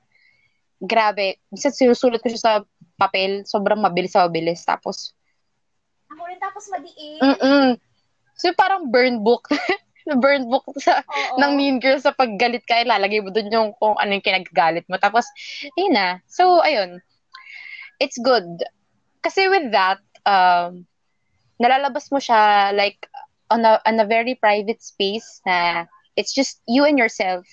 [0.84, 2.54] grabe, minsan sinusulat ko siya sa
[3.00, 4.68] papel, sobrang mabilis sa mabilis.
[4.68, 5.16] Tapos,
[6.12, 7.20] Ako rin tapos madiin.
[7.24, 7.70] mm
[8.36, 9.48] So, parang burn book.
[10.24, 11.40] burn book sa, Oo.
[11.40, 14.96] ng Mean Girls sa paggalit ka, ilalagay mo dun yung kung ano yung kinagagalit mo.
[15.00, 15.28] Tapos,
[15.76, 16.20] yun na.
[16.28, 17.00] So, ayun.
[18.00, 18.64] It's good.
[19.22, 20.88] Kasi with that, um,
[21.60, 23.08] nalalabas mo siya like
[23.52, 25.86] on a, on a very private space na
[26.16, 27.46] it's just you and yourself.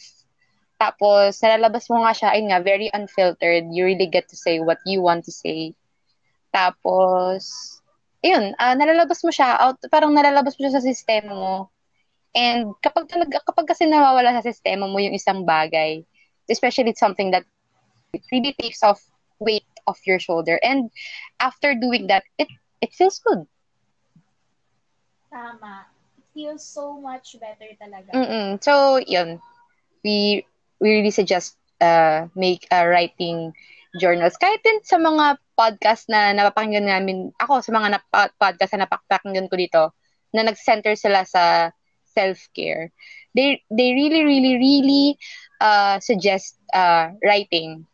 [0.76, 3.64] Tapos, nalalabas mo nga siya, ayun nga, very unfiltered.
[3.72, 5.72] You really get to say what you want to say.
[6.52, 7.48] Tapos,
[8.20, 11.54] ayun, ah, nalalabas mo siya, out, parang nalalabas mo siya sa sistema mo.
[12.36, 16.04] And kapag talaga, kapag kasi nawawala sa sistema mo yung isang bagay,
[16.52, 17.48] especially it's something that
[18.28, 19.00] really takes off
[19.40, 20.58] weight off your shoulder.
[20.62, 20.90] And
[21.40, 22.48] after doing that, it
[22.82, 23.46] it feels good.
[25.30, 25.86] Tama.
[26.18, 28.12] It feels so much better talaga.
[28.14, 28.62] Mm-mm.
[28.62, 29.40] So, yun.
[30.04, 30.46] We,
[30.78, 33.52] we really suggest uh, make uh, writing
[34.00, 34.38] journals.
[34.38, 39.50] Kahit din sa mga podcast na napapakinggan namin, ako sa mga nap- podcast na napapakinggan
[39.50, 39.82] ko dito,
[40.32, 41.72] na nag-center sila sa
[42.16, 42.92] self-care,
[43.34, 45.04] they, they really, really, really
[45.60, 47.84] uh, suggest uh, writing.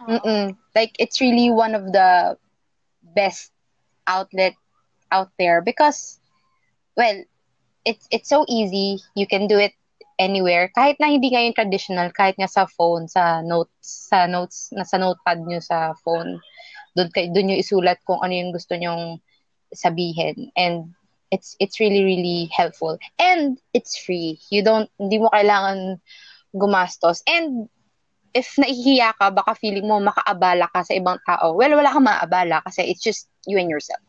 [0.00, 0.56] Mm-mm.
[0.74, 2.36] Like, it's really one of the
[3.14, 3.52] best
[4.06, 4.54] outlet
[5.10, 6.18] out there because,
[6.96, 7.24] well,
[7.84, 8.98] it's it's so easy.
[9.14, 9.72] You can do it
[10.18, 10.70] anywhere.
[10.76, 14.98] Kahit na hindi ngayon traditional, kahit nga sa phone, sa notes, sa notes, na sa
[14.98, 16.42] notepad nyo sa phone,
[16.98, 19.22] doon kay doon nyo isulat kung ano yung gusto nyong
[19.72, 20.50] sabihin.
[20.58, 20.92] And
[21.30, 22.98] it's it's really really helpful.
[23.20, 24.42] And it's free.
[24.50, 26.02] You don't hindi mo kailangan
[26.56, 27.22] gumastos.
[27.28, 27.68] And
[28.36, 31.56] if nahihiya ka, baka feeling mo makaabala ka sa ibang tao.
[31.56, 34.04] Well, wala kang maaabala kasi it's just you and yourself.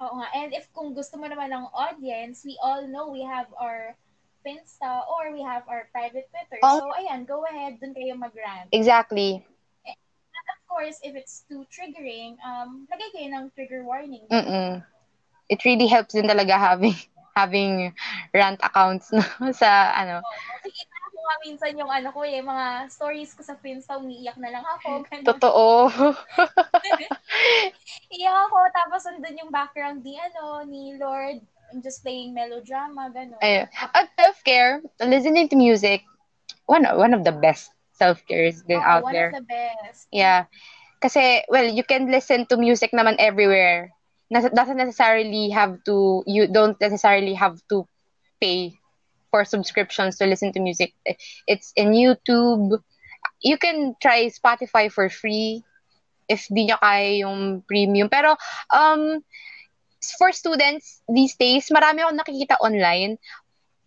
[0.00, 0.28] Oo nga.
[0.32, 3.92] And if kung gusto mo naman ng audience, we all know we have our
[4.40, 6.56] Finsta or we have our private Twitter.
[6.64, 6.80] Oh.
[6.80, 7.76] So, ayan, go ahead.
[7.76, 8.72] Dun kayo mag-rant.
[8.72, 9.44] Exactly.
[9.84, 14.24] Of course, if it's too triggering, um, lagay kayo ng trigger warning.
[14.32, 14.80] Mm-mm.
[15.52, 16.96] It really helps din talaga having
[17.36, 17.92] having
[18.32, 19.20] rant accounts no,
[19.60, 20.24] sa ano.
[20.24, 20.68] Ko
[21.30, 25.00] nga minsan yung ano ko eh, mga stories ko sa Finsta, umiiyak na lang ako.
[25.06, 25.30] Ganun.
[25.30, 25.86] Totoo.
[28.18, 31.38] Iyak ako, tapos andun yung background ni, ano, ni Lord.
[31.70, 33.38] I'm just playing melodrama, gano'n.
[33.38, 33.70] Ayun.
[33.94, 36.02] At self-care, listening to music,
[36.66, 39.30] one one of the best self-cares din Oo, out one there.
[39.30, 40.10] of the best.
[40.10, 40.50] Yeah.
[40.98, 43.94] Kasi, well, you can listen to music naman everywhere.
[44.34, 47.86] Nas- doesn't necessarily have to, you don't necessarily have to
[48.42, 48.79] pay
[49.30, 50.94] for subscriptions to listen to music.
[51.46, 52.82] It's in YouTube.
[53.40, 55.64] You can try Spotify for free
[56.30, 58.06] if di nyo kaya yung premium.
[58.06, 58.38] Pero,
[58.70, 59.18] um,
[60.18, 63.18] for students these days, marami akong nakikita online,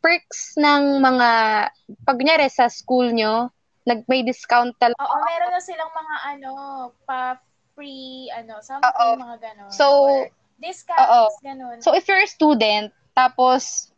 [0.03, 1.29] perks ng mga,
[2.03, 3.47] pag kunyari sa school nyo,
[3.87, 4.99] nag, may discount talaga.
[4.99, 6.51] Oo, meron na silang mga ano,
[7.07, 7.39] pa
[7.73, 9.15] free, ano, something, Oo.
[9.17, 9.71] mga gano'n.
[9.71, 10.27] So, Or
[10.59, 11.79] discounts, gano'n.
[11.79, 13.92] So, if you're a student, tapos,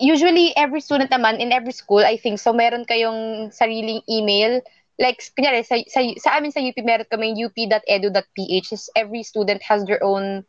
[0.00, 4.60] usually, every student naman, in every school, I think, so meron kayong sariling email.
[4.98, 8.68] Like, kunyari, sa, sa, sa amin sa UP, meron kami up.edu.ph.
[8.96, 10.44] Every student has their own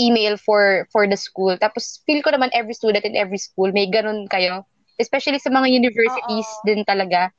[0.00, 1.58] email for for the school.
[1.58, 4.64] Tapos, feel ko naman every student in every school, may ganun kayo.
[4.98, 6.64] Especially sa mga universities Oo.
[6.64, 7.34] din talaga.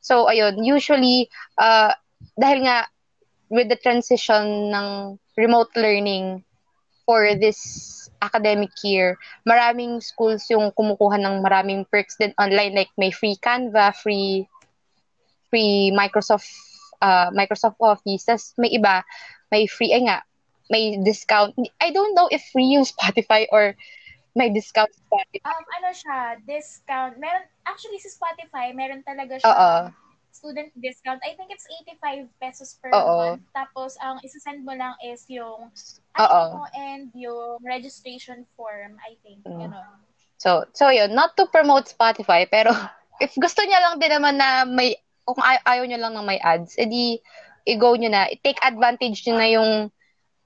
[0.00, 1.28] So, ayun, usually,
[1.60, 1.92] uh,
[2.40, 2.88] dahil nga,
[3.50, 6.44] with the transition ng remote learning
[7.10, 13.10] for this academic year, maraming schools yung kumukuha ng maraming perks din online like may
[13.10, 14.46] free Canva, free
[15.50, 16.46] free Microsoft
[17.02, 18.30] uh, Microsoft Office.
[18.30, 19.02] Tas may iba,
[19.50, 20.22] may free ay nga,
[20.70, 21.50] may discount.
[21.82, 23.74] I don't know if free yung Spotify or
[24.38, 25.42] may discount Spotify.
[25.50, 27.18] Um, ano siya, discount.
[27.18, 29.74] Meron, actually, sa Spotify, meron talaga siya Oo.
[30.32, 31.20] Student discount.
[31.26, 31.66] I think it's
[32.00, 33.36] 85 pesos per Oo.
[33.36, 33.44] month.
[33.52, 35.70] Tapos, ang isasend mo lang is yung
[36.18, 36.42] Oo.
[36.42, 39.44] ano mo and yung registration form, I think.
[39.44, 39.70] Mm.
[39.70, 39.98] Ganon.
[40.40, 42.72] So, so yun, not to promote Spotify, pero
[43.24, 44.96] if gusto niya lang din naman na may,
[45.28, 47.20] kung ay- ayaw niya lang ng may ads, edi
[47.68, 49.70] i-go nyo na, take advantage nyo na yung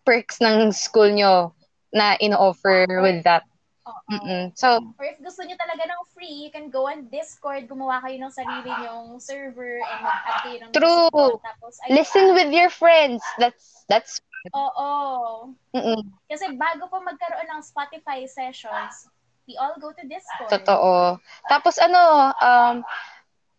[0.03, 1.55] perks ng school nyo
[1.95, 3.47] na ino-offer with that.
[3.85, 4.57] Mm-mm.
[4.57, 8.17] So, Or if gusto niyo talaga ng free, you can go on Discord, gumawa kayo
[8.17, 11.09] ng sarili nyong server and mag-add kayo ng True.
[11.13, 11.37] doon.
[11.45, 13.21] Tapos, ayun, listen with your friends.
[13.37, 14.21] That's, that's,
[14.53, 15.53] Oo.
[15.77, 19.09] mm Kasi bago pa magkaroon ng Spotify sessions,
[19.45, 20.49] we all go to Discord.
[20.49, 21.21] totoo.
[21.49, 22.77] Tapos ano, um,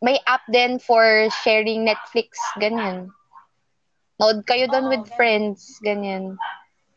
[0.01, 3.13] may app din for sharing Netflix, ganyan.
[4.17, 6.37] Nood kayo doon Oo, with friends, ganyan.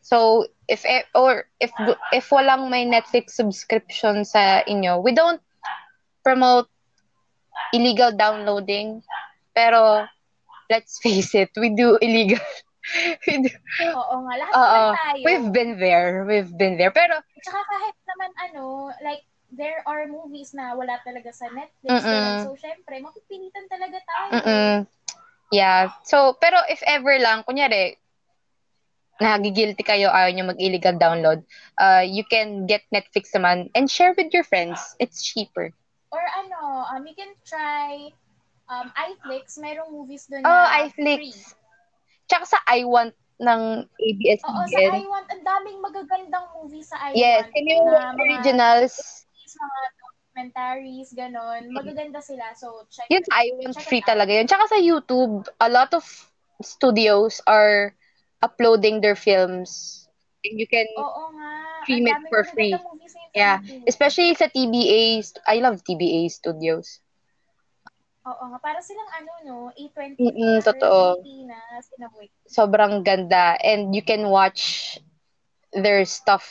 [0.09, 1.69] So, if e- or if
[2.09, 5.37] if walang may Netflix subscription sa inyo, we don't
[6.25, 6.65] promote
[7.73, 9.03] illegal downloading.
[9.53, 10.07] Pero
[10.69, 12.41] let's face it, we do illegal.
[13.27, 13.51] we do,
[13.93, 15.23] Oo nga, lahat oo, tayo.
[15.25, 16.25] we've been there.
[16.25, 16.89] We've been there.
[16.93, 18.63] Pero Tsaka kahit naman ano,
[19.05, 22.01] like, there are movies na wala talaga sa Netflix.
[22.01, 22.45] Mm-mm.
[22.45, 24.29] So, syempre, mapipilitan talaga tayo.
[24.33, 24.75] Mm-mm.
[25.49, 25.93] Yeah.
[26.05, 27.97] So, pero if ever lang, kunyari,
[29.19, 31.43] nagigilty kayo, ayaw nyo mag-illegal download,
[31.77, 34.95] uh, you can get Netflix naman and share with your friends.
[34.99, 35.71] It's cheaper.
[36.09, 38.09] Or ano, um, you can try
[38.65, 39.59] um, iFlix.
[39.59, 41.19] Merong movies doon Oh, na iFlix.
[41.19, 41.37] free.
[42.25, 44.91] Tsaka sa iWant ng Oo, sa ABS-CBN.
[45.05, 47.17] iWant, ang daming magagandang movies sa iWant.
[47.17, 48.93] Yes, and yung mga originals,
[49.49, 51.61] mga documentaries, ganon.
[51.73, 52.53] Magaganda sila.
[52.55, 54.47] So, check yun sa iWant free talaga yun.
[54.47, 56.03] Tsaka sa YouTube, a lot of
[56.61, 57.95] studios are
[58.41, 60.05] uploading their films.
[60.45, 61.51] And you can Oo nga.
[61.83, 62.75] Stream it for free.
[63.35, 65.23] Yeah, especially sa TBA.
[65.47, 66.99] I love TBA studios.
[68.27, 68.59] Oo nga.
[68.59, 69.57] Para silang ano, no?
[69.73, 70.19] A24.
[70.19, 71.23] Mm-mm, totoo.
[71.23, 71.83] Pilipinas.
[71.97, 72.27] In a way.
[72.45, 73.55] Sobrang ganda.
[73.63, 74.95] And you can watch
[75.71, 76.45] their stuff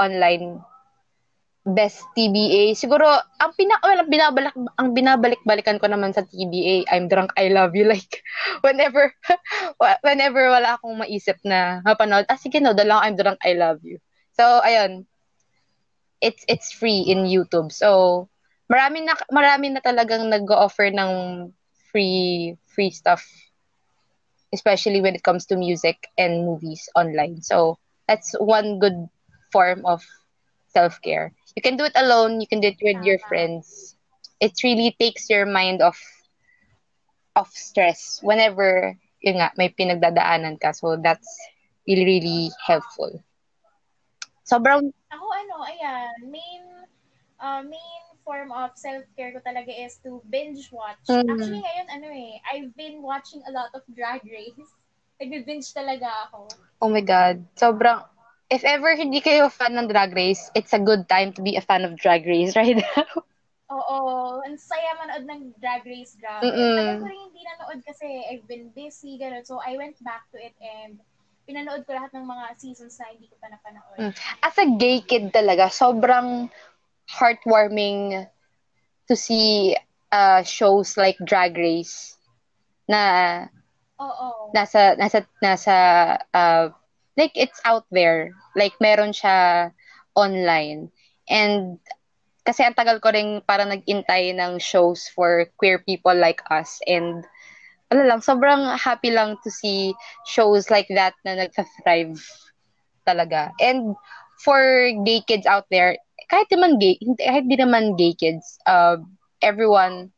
[0.00, 0.64] online.
[1.62, 2.74] Best TBA.
[2.74, 3.06] Siguro,
[3.38, 7.78] ang pina well, ang binabalik ang binabalik-balikan ko naman sa TBA, I'm drunk, I love
[7.78, 7.86] you.
[7.92, 8.18] Like,
[8.66, 9.14] whenever,
[10.06, 14.02] whenever wala akong maisip na mapanood, ah, sige no, dalang I'm drunk, I love you.
[14.34, 15.06] So, ayun.
[16.18, 17.70] It's, it's free in YouTube.
[17.70, 18.26] So,
[18.66, 21.10] marami na, marami na talagang nag-offer ng
[21.94, 23.22] free, free stuff.
[24.50, 27.42] Especially when it comes to music and movies online.
[27.42, 29.06] So, that's one good
[29.50, 30.02] form of
[30.72, 31.32] self-care.
[31.56, 33.96] You can do it alone, you can do it with your friends.
[34.40, 36.00] It really takes your mind off
[37.36, 40.74] of stress whenever yun nga, may pinagdadaanan ka.
[40.74, 41.30] So that's
[41.86, 43.22] really, really helpful.
[44.42, 46.64] Sobrang, Ako ano, ayan, main
[47.38, 50.98] uh, main form of self-care ko talaga is to binge watch.
[51.06, 51.26] Mm.
[51.30, 54.70] Actually ngayon ano eh, I've been watching a lot of Drag Race.
[55.22, 56.50] Nagbe-binge talaga ako.
[56.82, 58.02] oh my God, sobrang,
[58.52, 61.64] if ever hindi kayo fan ng Drag Race, it's a good time to be a
[61.64, 63.08] fan of Drag Race right now.
[63.72, 63.98] Oo,
[64.44, 66.44] ang saya manood ng Drag Race, grabe.
[66.52, 69.48] Tagal ko rin hindi nanood kasi I've been busy, gano'n.
[69.48, 71.00] So I went back to it and
[71.48, 73.96] pinanood ko lahat ng mga seasons na hindi ko pa napanood.
[73.96, 74.14] Mm.
[74.44, 76.52] As a gay kid talaga, sobrang
[77.08, 78.28] heartwarming
[79.08, 79.72] to see
[80.12, 82.20] uh, shows like Drag Race
[82.84, 83.00] na
[83.96, 84.52] Oo.
[84.52, 85.74] nasa nasa nasa
[86.36, 86.68] uh,
[87.16, 88.32] like it's out there.
[88.56, 89.70] Like meron siya
[90.14, 90.90] online.
[91.28, 91.78] And
[92.42, 96.82] kasi ang tagal ko rin parang nag-intay ng shows for queer people like us.
[96.88, 97.22] And
[97.92, 99.94] ano lang sobrang happy lang to see
[100.26, 102.18] shows like that na nagsa-thrive
[103.06, 103.52] talaga.
[103.60, 103.94] And
[104.42, 105.96] for gay kids out there
[106.32, 108.96] kahit naman gay kahit di naman gay kids uh,
[109.44, 110.08] everyone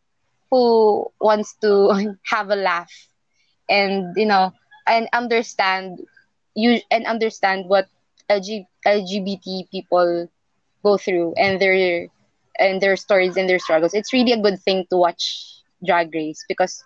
[0.48, 1.90] who wants to
[2.32, 2.90] have a laugh
[3.68, 4.54] and you know
[4.86, 5.98] and understand
[6.54, 7.88] you and understand what
[8.28, 10.28] LG, LGBT people
[10.82, 12.08] go through and their
[12.58, 13.94] and their stories and their struggles.
[13.94, 16.84] It's really a good thing to watch Drag Race because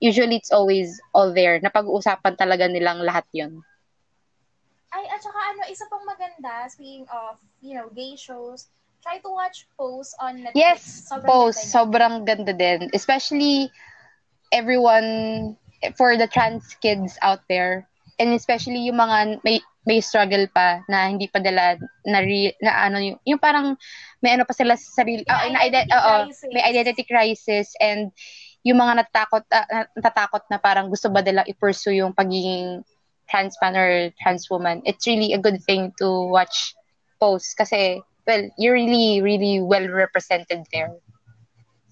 [0.00, 1.60] usually it's always all there.
[1.60, 3.62] Napag-uusapan talaga nilang lahat 'yon.
[4.92, 8.68] Ay, at saka ano, isa pang maganda, speaking of, you know, gay shows,
[9.04, 10.56] try to watch Pose on Netflix.
[10.56, 12.90] Yes, Sobrang Pose, ganda sobrang ganda din.
[12.94, 13.70] Especially
[14.52, 15.56] everyone
[15.96, 17.86] for the trans kids out there
[18.18, 22.84] and especially yung mga may may struggle pa na hindi pa nila na, re, na
[22.84, 23.72] ano yung, yung parang
[24.20, 26.52] may ano pa sila sa sarili ah, na ide- identity oo, crisis.
[26.52, 27.68] may identity crisis.
[27.80, 28.12] And
[28.68, 32.84] yung mga natatakot ah, natatakot na parang gusto ba nila i-pursue yung pagiging
[33.32, 34.84] trans man or trans woman.
[34.84, 36.76] It's really a good thing to watch
[37.16, 40.92] posts kasi well you're really really well represented there.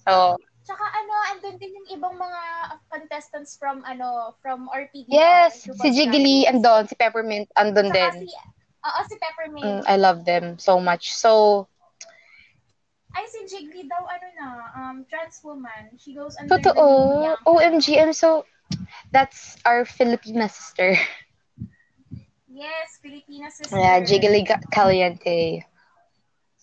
[0.05, 0.37] So
[0.67, 2.43] Tsaka ano, andun din yung ibang mga
[2.91, 5.07] contestants from, ano, from RPD.
[5.07, 8.35] yes RuPaul's si Jiggly andon si Peppermint andon Tsaka din si,
[8.83, 9.63] oo, si Peppermint.
[9.63, 11.65] Mm, I love them so much so
[13.17, 14.47] Ay, si Jiggly daw, ano na,
[14.77, 15.89] um, trans woman.
[15.97, 16.77] She goes under Totoo.
[16.77, 18.45] the name OMG, I'm so...
[19.09, 21.01] That's our Filipina sister.
[22.53, 23.73] Yes, Filipina sister.
[23.73, 25.65] Yeah, Jiggly Caliente.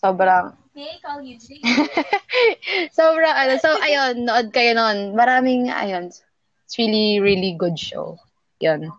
[0.04, 0.52] Sobrang...
[0.76, 1.40] They call you.
[2.98, 3.56] Sobrang ano.
[3.62, 5.16] So, ayun, nood kayo noon.
[5.16, 6.12] Maraming, ayun.
[6.12, 8.20] It's really, really good show.
[8.60, 8.92] Yun.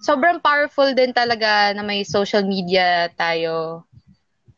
[0.00, 3.84] Sobrang powerful din talaga na may social media tayo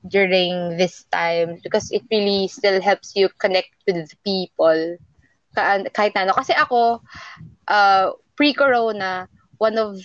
[0.07, 5.01] during this time because it really still helps you connect with the people
[5.57, 6.33] ka- kahit na ano.
[6.37, 7.01] Kasi ako,
[7.67, 9.97] uh, pre-corona, one of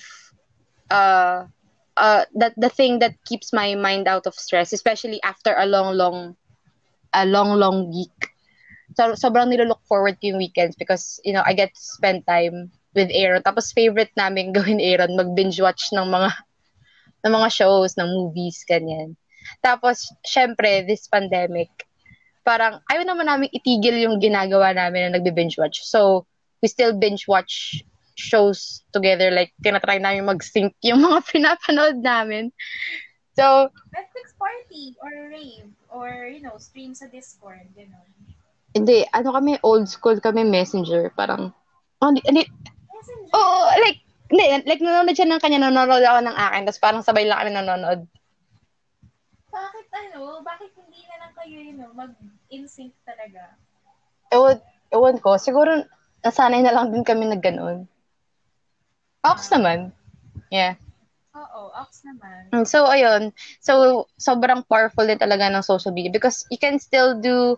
[0.90, 1.46] uh,
[2.02, 5.96] uh, that the thing that keeps my mind out of stress, especially after a long,
[5.96, 6.36] long,
[7.14, 8.34] a long, long week.
[8.98, 12.74] So, sobrang nilook forward ko yung weekends because, you know, I get to spend time
[12.92, 13.46] with Aaron.
[13.46, 16.34] Tapos favorite namin gawin Aaron, mag-binge watch ng mga
[17.24, 19.16] ng mga shows, ng movies, ganyan.
[19.62, 21.70] Tapos, syempre, this pandemic,
[22.42, 25.86] parang ayaw naman namin itigil yung ginagawa namin na nagbe-binge watch.
[25.86, 26.26] So,
[26.66, 27.86] we still binge watch
[28.22, 29.34] shows together.
[29.34, 32.54] Like, tinatry namin mag-sync yung mga pinapanood namin.
[33.34, 38.06] So, Netflix party or rave or, you know, stream sa Discord, you know.
[38.72, 41.12] hindi, ano kami, old school kami, messenger.
[41.12, 41.52] Parang,
[42.00, 42.48] oh, hindi, hindi,
[42.88, 43.32] Messenger.
[43.36, 44.00] oo, like,
[44.32, 47.52] hindi, like, nanonood siya ng kanya, nanonood ako ng akin, tapos parang sabay lang kami
[47.52, 48.08] nanonood.
[49.52, 50.40] Bakit ano?
[50.40, 53.60] Bakit hindi na lang kayo, you know, mag-in-sync talaga?
[54.32, 54.64] Ewan,
[54.96, 55.84] ewan ko, siguro,
[56.24, 57.84] nasanay na lang din kami na ganun.
[59.22, 59.94] Ox naman.
[60.50, 60.76] Yeah.
[61.32, 62.52] Oo, ox naman.
[62.52, 63.32] Mm, So, ayun.
[63.64, 67.56] So, sobrang powerful din talaga ng social media because you can still do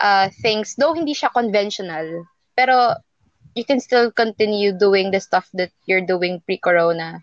[0.00, 2.26] uh, things, though hindi siya conventional,
[2.58, 2.96] pero
[3.54, 7.20] you can still continue doing the stuff that you're doing pre-corona.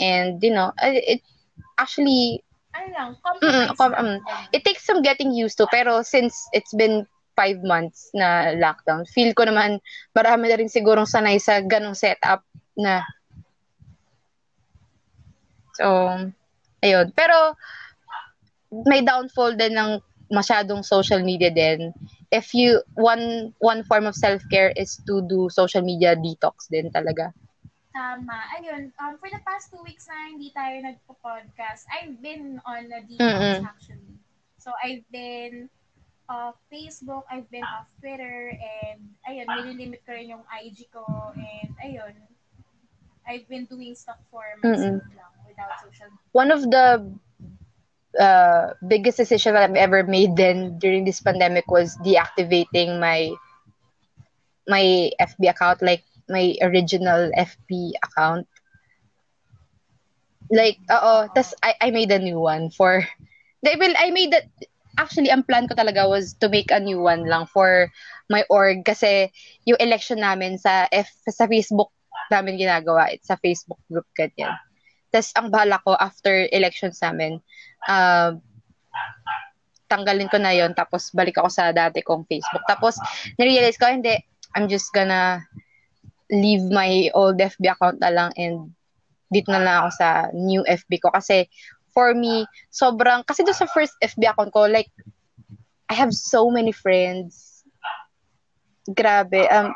[0.00, 1.20] And, you know, it
[1.76, 2.40] actually,
[2.74, 4.12] Ano lang, Mm, com- um,
[4.50, 7.06] it takes some getting used to, pero since it's been
[7.38, 9.78] five months na lockdown, feel ko naman
[10.10, 12.42] marami na rin sigurong sanay sa ganong setup
[12.76, 13.02] na
[15.74, 15.86] So,
[16.82, 17.10] ayun.
[17.18, 17.58] Pero,
[18.86, 19.98] may downfall din ng
[20.30, 21.90] masyadong social media din.
[22.30, 27.30] If you, one, one form of self-care is to do social media detox din talaga.
[27.94, 28.50] Tama.
[28.58, 33.06] Ayun, um, for the past two weeks na hindi tayo nagpo-podcast, I've been on a
[33.06, 33.62] detox Mm-mm.
[33.62, 34.18] actually.
[34.58, 35.70] So, I've been
[36.26, 38.98] off Facebook, I've been off Twitter, and
[39.28, 41.04] ayun, nililimit ko rin yung IG ko,
[41.36, 42.16] and ayun,
[43.28, 46.30] I've been doing stuff for myself lang without social media.
[46.32, 46.86] One of the
[48.20, 53.32] uh, biggest decision that I've ever made then during this pandemic was deactivating my
[54.68, 58.48] my FB account, like my original FB account.
[60.50, 63.04] Like, oo, tas I, I made a new one for,
[63.64, 64.44] they will, I made that,
[64.98, 67.90] actually, ang plan ko talaga was to make a new one lang for
[68.30, 69.32] my org kasi
[69.64, 71.92] yung election namin sa F, sa Facebook
[72.30, 74.54] namin ginagawa, it's sa Facebook group ganyan.
[75.14, 77.38] Tapos ang bala ko after elections namin,
[77.86, 78.34] uh,
[79.86, 82.64] tanggalin ko na yon tapos balik ako sa dati kong Facebook.
[82.66, 82.98] Tapos
[83.38, 84.18] narealize ko, hindi,
[84.58, 85.44] I'm just gonna
[86.32, 88.72] leave my old FB account na lang and
[89.30, 91.08] dito na lang ako sa new FB ko.
[91.14, 91.46] Kasi
[91.94, 94.90] for me, sobrang, kasi doon sa first FB account ko, like,
[95.86, 97.62] I have so many friends.
[98.90, 99.46] Grabe.
[99.46, 99.70] Um,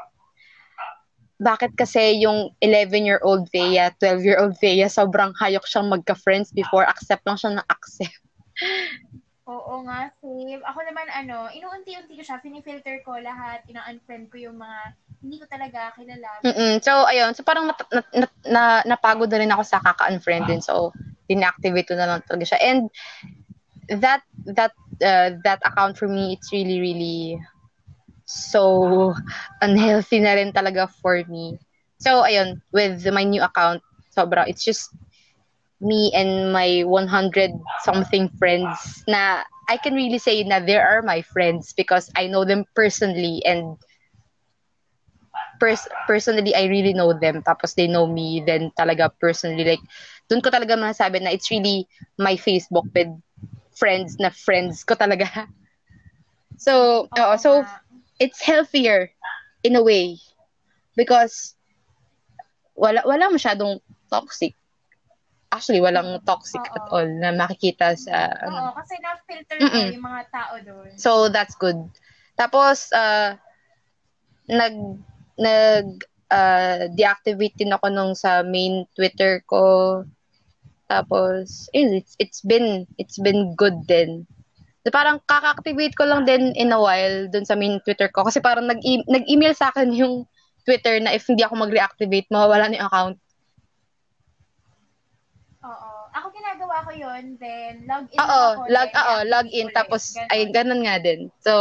[1.38, 7.58] bakit kasi yung 11-year-old Thea, 12-year-old Thea, sobrang hayok siyang magka-friends before, accept lang siya
[7.58, 8.18] ng accept.
[9.48, 10.60] Oo nga, same.
[10.60, 14.92] Ako naman, ano, inuunti-unti ko siya, finifilter ko lahat, ina-unfriend ko yung mga
[15.24, 16.30] hindi ko talaga kilala.
[16.44, 16.78] Mm-mm.
[16.84, 17.32] So, ayun.
[17.32, 20.60] So, parang nat- nat- nat- na, napagod na rin ako sa kaka-unfriend din.
[20.62, 20.92] So,
[21.26, 22.60] dinactivate ko na lang talaga siya.
[22.60, 22.92] And
[23.98, 24.22] that,
[24.52, 27.40] that, uh, that account for me, it's really, really
[28.28, 29.14] so
[29.64, 31.58] unhealthy na rin talaga for me.
[31.98, 32.60] So, ayun.
[32.72, 33.82] With my new account,
[34.14, 34.92] sobra, it's just
[35.80, 37.50] me and my 100
[37.82, 42.44] something friends na I can really say na there are my friends because I know
[42.44, 43.78] them personally and
[45.60, 49.82] pers- personally I really know them tapos they know me then talaga personally like
[50.30, 51.86] doon ko talaga masasabi na it's really
[52.18, 53.10] my Facebook with
[53.74, 55.26] friends na friends ko talaga.
[56.58, 57.87] So, oo, so nga.
[58.18, 59.10] It's healthier
[59.62, 60.18] in a way
[60.94, 61.54] because
[62.74, 64.54] wala wala masyadong toxic.
[65.48, 66.74] Actually, walang toxic Oo.
[66.76, 68.76] at all na makikita sa Oo, ano.
[68.76, 69.96] kasi na-filter Mm-mm.
[69.96, 70.92] yung mga tao doon.
[71.00, 71.80] So that's good.
[72.36, 73.32] Tapos uh,
[74.44, 74.76] nag
[75.40, 75.86] nag
[76.28, 80.04] uh, deactivate din ako nung sa main Twitter ko.
[80.88, 84.28] Tapos yun, it's it's been it's been good din.
[84.88, 88.24] So, parang kaka-activate ko lang din in a while dun sa main Twitter ko.
[88.24, 90.24] Kasi parang nag- nag-email sa akin yung
[90.64, 93.16] Twitter na if hindi ako mag-reactivate, mawawala na yung account.
[95.60, 95.90] Oo.
[96.08, 98.60] Ako ginagawa ko yun, then log in Oo, ako.
[98.72, 100.28] log, oo, log in, tapos, Ganon.
[100.32, 101.28] ay, ganun nga din.
[101.44, 101.52] So,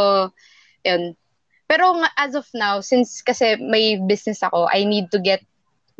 [0.80, 1.12] yun.
[1.68, 5.44] Pero as of now, since kasi may business ako, I need to get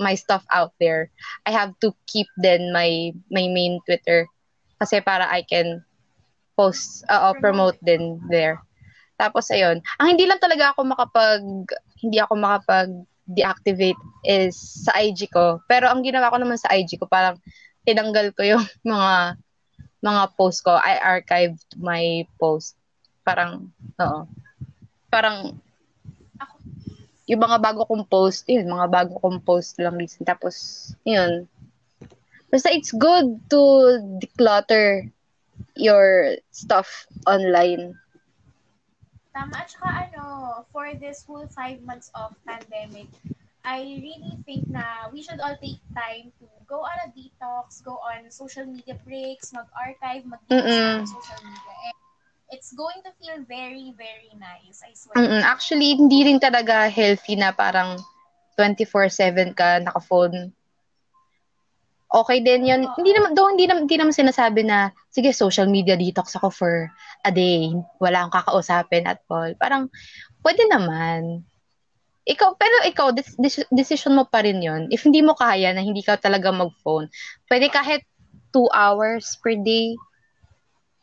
[0.00, 1.12] my stuff out there.
[1.44, 4.24] I have to keep then my my main Twitter
[4.80, 5.84] kasi para I can
[6.58, 8.58] post, uh, promote din there.
[9.14, 11.42] Tapos ayun, ang hindi lang talaga ako makapag
[12.02, 12.90] hindi ako makapag
[13.30, 15.62] deactivate is sa IG ko.
[15.70, 17.38] Pero ang ginawa ko naman sa IG ko parang
[17.86, 19.38] tinanggal ko yung mga
[20.02, 20.74] mga post ko.
[20.74, 22.74] I archived my post.
[23.22, 24.20] Parang oo.
[25.10, 25.54] Parang
[26.38, 26.62] Ako-
[27.28, 30.24] yung mga bago kong post, yun, mga bago kong post lang recent.
[30.24, 31.44] Tapos, yun.
[32.48, 33.60] Basta it's good to
[34.16, 35.12] declutter
[35.78, 37.94] your stuff online.
[39.34, 39.54] Tama.
[39.54, 40.24] At saka ano,
[40.74, 43.06] for this whole five months of pandemic,
[43.62, 48.00] I really think na we should all take time to go on a detox, go
[48.02, 51.00] on social media breaks, mag-archive, Mm-mm.
[51.00, 51.74] on social media.
[51.86, 51.98] And
[52.50, 54.80] it's going to feel very, very nice.
[54.82, 55.20] I swear.
[55.20, 55.42] Mm-mm.
[55.44, 58.00] Actually, hindi rin talaga healthy na parang
[58.56, 60.50] 24/7 ka naka-phone.
[62.08, 62.82] Okay din 'yun.
[62.88, 62.96] Oo.
[62.96, 66.72] Hindi naman do hindi naman hindi naman sinasabi na sige social media detox ako for
[67.24, 67.68] a day.
[68.00, 69.52] Wala akong kakausapin at all.
[69.60, 69.92] Parang
[70.40, 71.44] pwede naman.
[72.24, 74.88] Ikaw pero ikaw dis- dis- decision mo pa rin 'yon.
[74.88, 77.12] If hindi mo kaya na hindi ka talaga mag-phone,
[77.52, 78.04] pwede kahit
[78.56, 79.92] 2 hours per day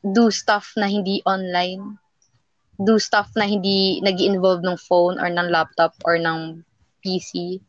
[0.01, 2.01] do stuff na hindi online
[2.82, 6.60] do stuff na hindi nag involve ng phone or ng laptop or ng
[6.99, 7.62] PC.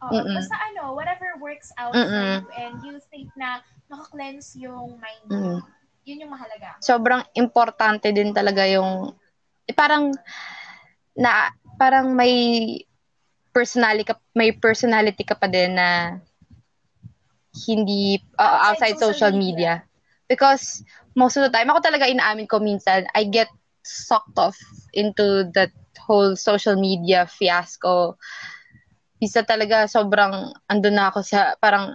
[0.00, 2.08] Oo, basta ano, whatever works out Mm-mm.
[2.08, 3.60] for you and you think na
[3.92, 5.58] maka-cleanse yung mind mo, Mm.
[6.08, 6.80] yun yung mahalaga.
[6.80, 9.12] Sobrang importante din talaga yung
[9.68, 10.10] eh, parang
[11.12, 12.32] na parang may
[13.52, 16.16] personality ka, may personality ka pa din na
[17.66, 19.84] hindi uh, outside, Outside social social media.
[20.30, 20.86] Because
[21.18, 23.50] most of the time, ako talaga inaamin ko minsan, I get
[23.82, 24.56] sucked off
[24.94, 28.14] into that whole social media fiasco.
[29.20, 31.92] Isa talaga sobrang andun na ako sa parang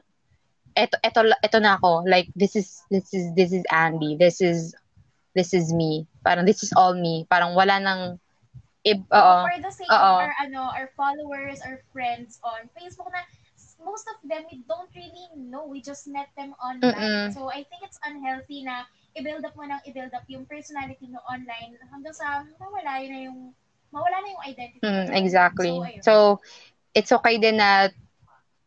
[0.78, 2.06] eto eto eto na ako.
[2.06, 4.14] Like this is this is this is Andy.
[4.16, 4.78] This is
[5.34, 6.06] this is me.
[6.22, 7.26] Parang this is all me.
[7.26, 8.02] Parang wala nang
[8.86, 9.36] ib oo.
[9.42, 9.98] for the sake oo.
[9.98, 13.26] of our ano our followers our friends on Facebook na
[13.82, 15.66] most of them we don't really know.
[15.66, 16.94] We just met them online.
[16.94, 17.34] Mm-mm.
[17.34, 21.24] so I think it's unhealthy na i-build up mo nang i-build up yung personality mo
[21.26, 23.56] online hanggang sa mawala na yung
[23.96, 25.72] mawala na yung identity Mm, exactly.
[25.72, 26.04] so ayun.
[26.04, 26.14] So,
[26.96, 27.92] it's okay din na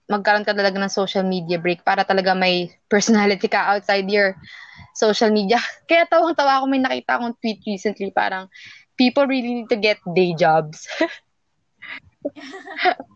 [0.09, 4.37] magkaroon ka talaga ng social media break para talaga may personality ka outside your
[4.97, 5.61] social media.
[5.89, 8.49] Kaya tawang-tawa ako may nakita akong tweet recently parang
[8.97, 10.89] people really need to get day jobs.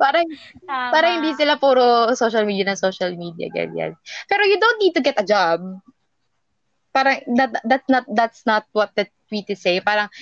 [0.02, 0.26] parang
[0.64, 0.92] Tama.
[0.94, 3.96] para hindi sila puro social media na social media ganyan.
[4.28, 5.60] Pero you don't need to get a job.
[6.92, 9.80] Parang that that's not that's not what the tweet is saying.
[9.80, 10.12] Parang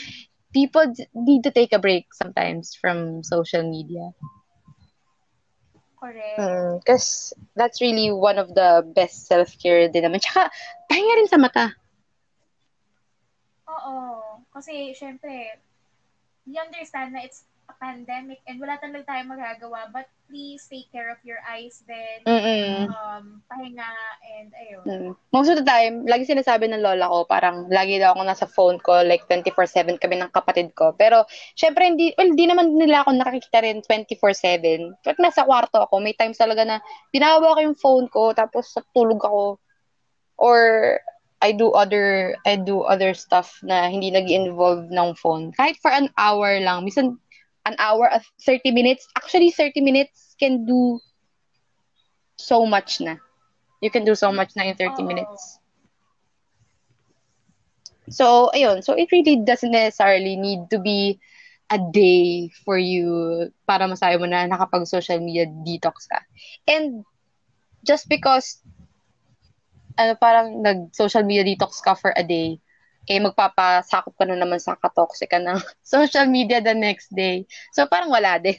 [0.55, 4.15] people need to take a break sometimes from social media.
[6.01, 10.21] Correct Because that's really one of the best self-care din naman.
[10.21, 10.51] Tsaka,
[10.89, 11.75] pahinga rin sa mata.
[13.69, 13.97] Oo.
[14.55, 15.61] Kasi, syempre,
[16.47, 17.45] we understand na it's
[17.79, 19.87] pandemic and wala talaga tayong magagawa.
[19.95, 22.23] But please take care of your eyes then.
[22.25, 22.89] Mm-mm.
[22.91, 23.91] Um, pahinga
[24.23, 24.83] and ayun.
[24.87, 25.11] Mm.
[25.35, 28.79] Most of the time, lagi sinasabi ng lola ko, parang lagi daw ako nasa phone
[28.81, 30.95] ko, like 24-7 kami ng kapatid ko.
[30.95, 31.27] Pero,
[31.59, 35.03] syempre, hindi, well, hindi naman nila ako nakikita rin 24-7.
[35.03, 36.79] Pag nasa kwarto ako, may times talaga na
[37.11, 39.59] binawa ko yung phone ko, tapos tulog ako.
[40.41, 40.97] Or,
[41.41, 45.57] I do other I do other stuff na hindi nag-involve ng phone.
[45.57, 46.85] Kahit for an hour lang.
[46.85, 47.17] Minsan,
[47.67, 49.07] an hour, at 30 minutes.
[49.17, 51.01] Actually, 30 minutes can do
[52.37, 53.17] so much na.
[53.81, 55.07] You can do so much na in 30 Oo.
[55.07, 55.59] minutes.
[58.11, 58.83] So, ayun.
[58.83, 61.21] So, it really doesn't necessarily need to be
[61.71, 66.19] a day for you para masabi mo na nakapag-social media detox ka.
[66.67, 67.07] And
[67.87, 68.59] just because
[69.95, 72.59] ano, parang nag-social media detox ka for a day,
[73.09, 77.47] eh magpapasakop ka na naman sa katoxic ka ng social media the next day.
[77.73, 78.59] So, parang wala din.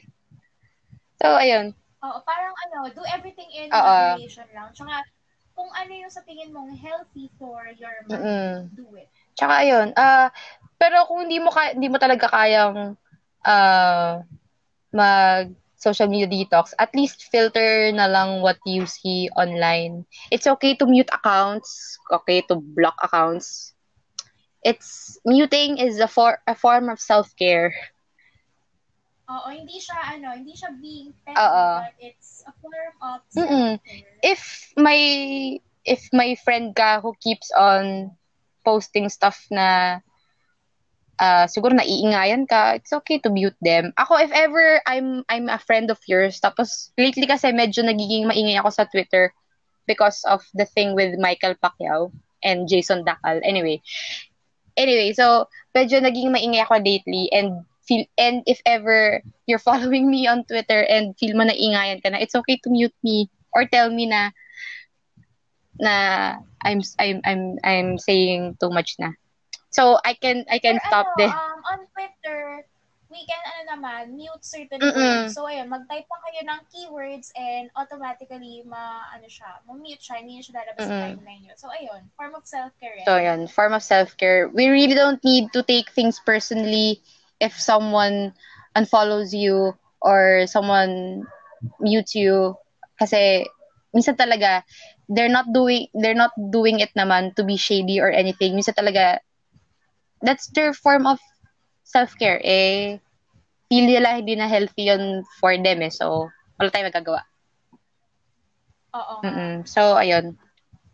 [1.21, 1.77] So, ayun.
[2.01, 4.17] Oo, parang ano, do everything in Oo.
[4.17, 4.73] moderation lang.
[4.73, 5.05] Tsaka,
[5.53, 8.53] kung ano yung sa tingin mong healthy for your mind, Mm-mm.
[8.73, 9.09] do it.
[9.37, 10.33] Tsaka ayun, ah
[10.81, 12.97] pero kung hindi mo ka, hindi mo talaga kayang
[13.45, 14.25] ah
[14.91, 20.05] mag social media detox, at least filter na lang what you see online.
[20.29, 23.70] It's okay to mute accounts, okay to block accounts.
[24.63, 27.73] It's muting is a for a form of self-care.
[29.31, 31.67] Oo, hindi siya ano, hindi siya being petty, Oo.
[31.87, 33.69] but it's a form of Mm-mm.
[33.79, 34.19] self-care.
[34.21, 34.41] If
[34.75, 34.99] my
[35.87, 38.11] if my friend ka who keeps on
[38.61, 39.99] posting stuff na
[41.17, 43.93] uh, siguro naiingayan ka, it's okay to mute them.
[43.97, 48.59] Ako, if ever I'm I'm a friend of yours, tapos lately kasi medyo nagiging maingay
[48.59, 49.31] ako sa Twitter
[49.87, 52.11] because of the thing with Michael Pacquiao
[52.43, 53.41] and Jason Dacal.
[53.45, 53.81] Anyway,
[54.77, 60.27] anyway, so medyo naging maingay ako lately and feel and if ever you're following me
[60.27, 63.65] on Twitter and feel mo na ingayan ka na, it's okay to mute me or
[63.67, 64.31] tell me na
[65.79, 69.11] na I'm I'm I'm I'm saying too much na.
[69.71, 72.65] So I can I can Or stop ano, the um, on Twitter,
[73.11, 74.95] we can, ano naman, mute certain Mm-mm.
[74.95, 75.35] words.
[75.35, 80.39] So, ayun, mag-type lang kayo ng keywords and automatically, ma, ano siya, ma-mute siya, hindi
[80.41, 81.55] siya lalabas sa timeline nyo.
[81.59, 82.95] So, ayun, form of self-care.
[82.97, 83.05] yan.
[83.05, 84.49] So, yun, form of self-care.
[84.49, 87.01] We really don't need to take things personally
[87.39, 88.33] if someone
[88.75, 91.27] unfollows you or someone
[91.79, 92.55] mutes you.
[92.99, 93.45] Kasi,
[93.93, 94.63] minsan talaga,
[95.09, 98.55] they're not doing, they're not doing it naman to be shady or anything.
[98.55, 99.19] Minsan talaga,
[100.21, 101.19] that's their form of
[101.91, 102.39] self-care.
[102.41, 102.97] Eh,
[103.67, 105.91] feel nila hindi na healthy yun for them eh.
[105.91, 107.21] So, wala tayong magagawa.
[108.95, 109.15] Oo.
[109.23, 109.67] Mm-mm.
[109.67, 110.35] So, ayun.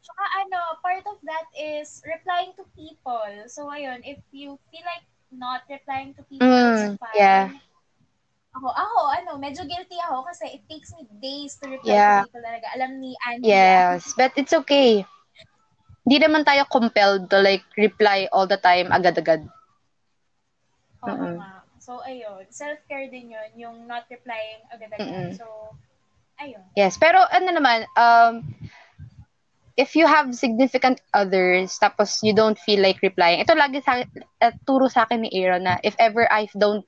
[0.01, 3.49] Tsaka ano, part of that is replying to people.
[3.49, 7.15] So, ayun, if you feel like not replying to people, Mm, it's fine.
[7.17, 7.45] yeah.
[8.57, 12.25] Ako, ako, ano, medyo guilty ako kasi it takes me days to reply Yeah.
[12.25, 12.67] to people talaga.
[12.73, 13.45] Alam ni Andy.
[13.45, 15.05] Yes, but it's okay.
[16.07, 19.43] Hindi naman tayo compelled to like reply all the time agad-agad.
[21.05, 21.61] Oo nga.
[21.77, 22.43] So, ayun.
[22.49, 25.07] Self-care din yun, yung not replying agad-agad.
[25.07, 25.31] Mm-mm.
[25.37, 25.77] So,
[26.41, 26.65] ayun.
[26.73, 28.43] Yes, pero ano naman, um,
[29.77, 34.53] if you have significant others, tapos you don't feel like replying, ito lagi sa uh,
[34.65, 36.83] turo sa akin ni Aaron na if ever I don't,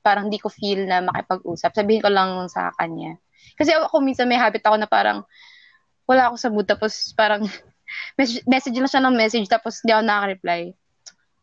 [0.00, 3.20] parang di ko feel na makipag-usap, sabihin ko lang sa kanya.
[3.60, 5.22] Kasi ako minsan may habit ako na parang
[6.08, 7.44] wala ako sa mood, tapos parang
[8.18, 10.72] message, message lang siya ng message, tapos di ako nakaka-reply.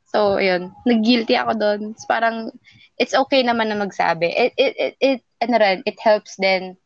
[0.07, 1.81] So, ayun, nag-guilty ako doon.
[2.07, 2.55] Parang,
[2.95, 4.31] it's okay naman na magsabi.
[4.31, 6.79] It, it, it, it, ano rin, it helps then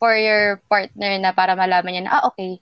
[0.00, 2.58] for your partner na para malaman niya na, ah, okay.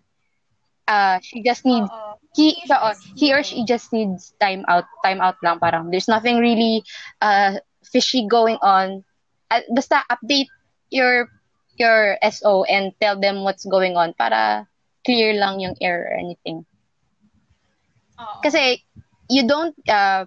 [0.91, 2.19] Uh, she just needs, Oo.
[2.35, 5.89] he, siya, oh, he or she just needs time out, time out lang parang.
[5.95, 6.83] There's nothing really
[7.23, 9.07] uh, fishy going on.
[9.51, 10.51] Uh, basta update
[10.91, 11.31] your
[11.79, 14.69] your SO and tell them what's going on para
[15.07, 16.67] clear lang yung error or anything.
[18.21, 18.37] Oo.
[18.45, 18.85] Kasi
[19.31, 20.27] you don't uh,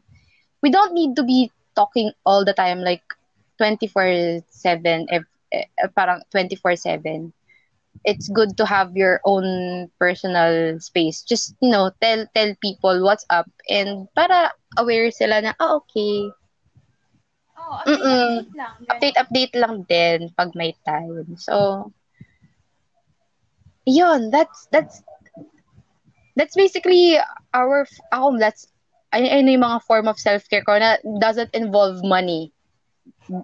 [0.63, 3.03] we don't need to be talking all the time like
[3.57, 7.33] 24/7 ev- eh, parang 24/7
[8.05, 13.25] it's good to have your own personal space just you know tell tell people what's
[13.29, 16.29] up and para aware sila na ah okay
[17.59, 18.23] Oo, update, Mm-mm.
[18.25, 18.75] update lang.
[18.87, 18.91] Ganun.
[18.91, 21.55] update update lang din pag may time so
[23.85, 25.03] yun that's that's
[26.35, 27.17] that's basically
[27.53, 28.67] our ako that's
[29.13, 32.49] ay ano yung mga form of self-care ko na doesn't involve money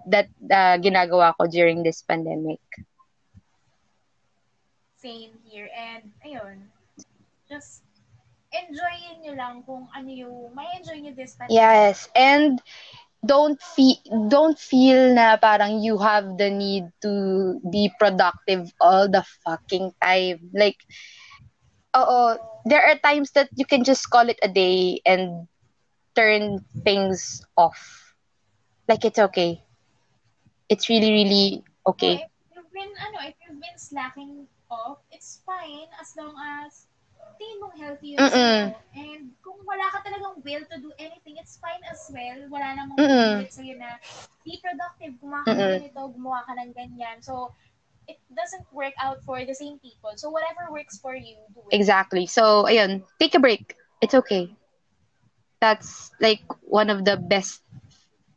[0.09, 2.59] that uh, ginagawa ko during this pandemic.
[4.99, 5.71] Same here.
[5.71, 6.67] And, ayun,
[7.47, 7.87] just
[8.51, 11.55] enjoyin nyo lang kung ano yung, may enjoy nyo this pandemic.
[11.55, 12.59] Yes, and
[13.19, 13.99] don't feel
[14.31, 20.39] don't feel na parang you have the need to be productive all the fucking time.
[20.55, 20.79] Like
[21.95, 25.47] oo, there are times that you can just call it a day and
[26.19, 28.13] turn things off.
[28.87, 29.63] Like it's okay.
[30.69, 32.25] It's really really okay.
[32.25, 36.87] if you've been, ano, if you've been slacking off, it's fine as long as
[37.39, 38.75] tingin mong healthy yun Mm-mm.
[38.75, 38.75] sa'yo.
[38.95, 42.39] And kung wala ka talagang will to do anything, it's fine as well.
[42.51, 43.47] Wala namang Mm-mm.
[43.47, 43.99] sa'yo na
[44.43, 47.17] be productive, gumawa ka ng ganito, gumawa ka ng ganyan.
[47.23, 47.55] So,
[48.09, 50.11] it doesn't work out for the same people.
[50.19, 51.75] So, whatever works for you, do it.
[51.75, 52.27] Exactly.
[52.27, 53.75] So, ayun, take a break.
[54.01, 54.58] It's okay.
[55.61, 57.61] That's like one of the best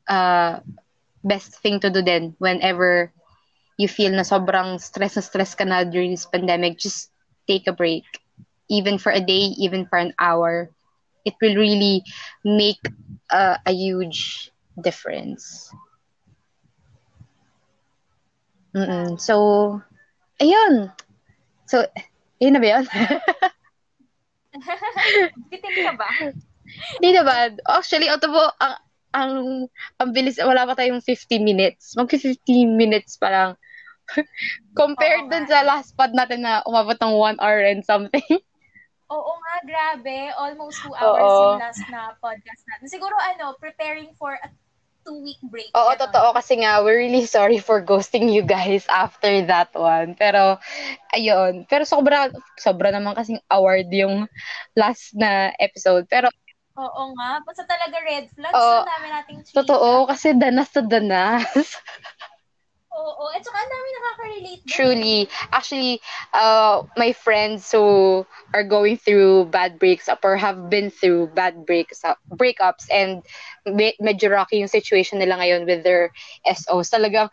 [0.08, 0.60] uh
[1.24, 3.12] best thing to do then whenever
[3.78, 7.10] you feel na sobrang stress na stress ka na during this pandemic, just
[7.48, 8.04] take a break.
[8.70, 10.70] Even for a day, even for an hour.
[11.24, 12.04] It will really
[12.44, 12.80] make
[13.30, 14.50] uh, a huge
[14.80, 15.70] difference.
[18.74, 19.20] Mm-mm.
[19.20, 19.80] So,
[20.40, 20.92] ayun.
[21.66, 21.86] So,
[22.40, 22.84] yun na ba yun?
[25.50, 26.08] Bitin ka ba?
[26.98, 27.58] Hindi naman.
[27.66, 28.74] Actually, ito po, ang,
[29.12, 29.32] ang,
[30.00, 31.94] ang bilis, wala pa tayong 50 minutes.
[31.96, 33.50] Mag 50 minutes pa lang.
[34.80, 38.24] Compared Oo dun sa last pod natin na umabot ng 1 hour and something.
[39.12, 40.32] Oo nga, grabe.
[40.40, 41.52] Almost two hours Oo.
[41.52, 42.88] yung last na podcast natin.
[42.88, 44.48] Siguro ano, preparing for a
[45.04, 45.70] two-week break.
[45.74, 46.08] Oo, pero.
[46.08, 46.28] totoo.
[46.32, 50.14] Kasi nga, we're really sorry for ghosting you guys after that one.
[50.16, 50.56] Pero,
[51.12, 51.66] ayun.
[51.66, 54.30] Pero sobra, sobra naman kasing award yung
[54.78, 56.06] last na episode.
[56.08, 56.30] Pero,
[56.78, 57.30] Oo nga.
[57.44, 58.56] Basta talaga red flags.
[58.56, 59.56] Oo, ang dami nating chika.
[59.60, 61.44] Totoo, kasi danas sa danas.
[62.92, 64.62] Oo, at saka ang dami nakaka-relate.
[64.68, 65.18] Truly.
[65.48, 65.96] Actually,
[66.36, 68.20] uh, my friends who
[68.52, 73.24] are going through bad breaks up or have been through bad breaks up, breakups and
[73.64, 76.12] me- medyo rocky yung situation nila ngayon with their
[76.44, 76.92] SOs.
[76.92, 77.32] Talagang,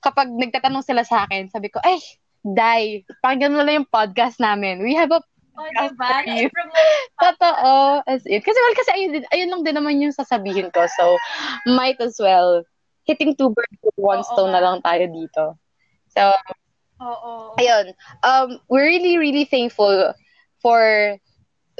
[0.00, 2.00] kapag nagtatanong sila sa akin, sabi ko, ay,
[2.46, 4.80] Dai, pakinggan mo lang yung podcast namin.
[4.80, 5.20] We have a
[5.58, 6.22] Oh, diba?
[7.22, 7.74] Totoo.
[8.06, 8.38] As in.
[8.38, 10.86] Kasi well, kasi ayun, ayun lang din naman yung sasabihin ko.
[10.86, 11.18] So,
[11.66, 12.62] might as well
[13.04, 15.58] hitting two birds with one Oo, stone na lang tayo dito.
[16.14, 16.30] So,
[17.02, 17.58] Oo.
[17.58, 17.90] ayun.
[18.22, 20.14] Um, we're really, really thankful
[20.62, 21.16] for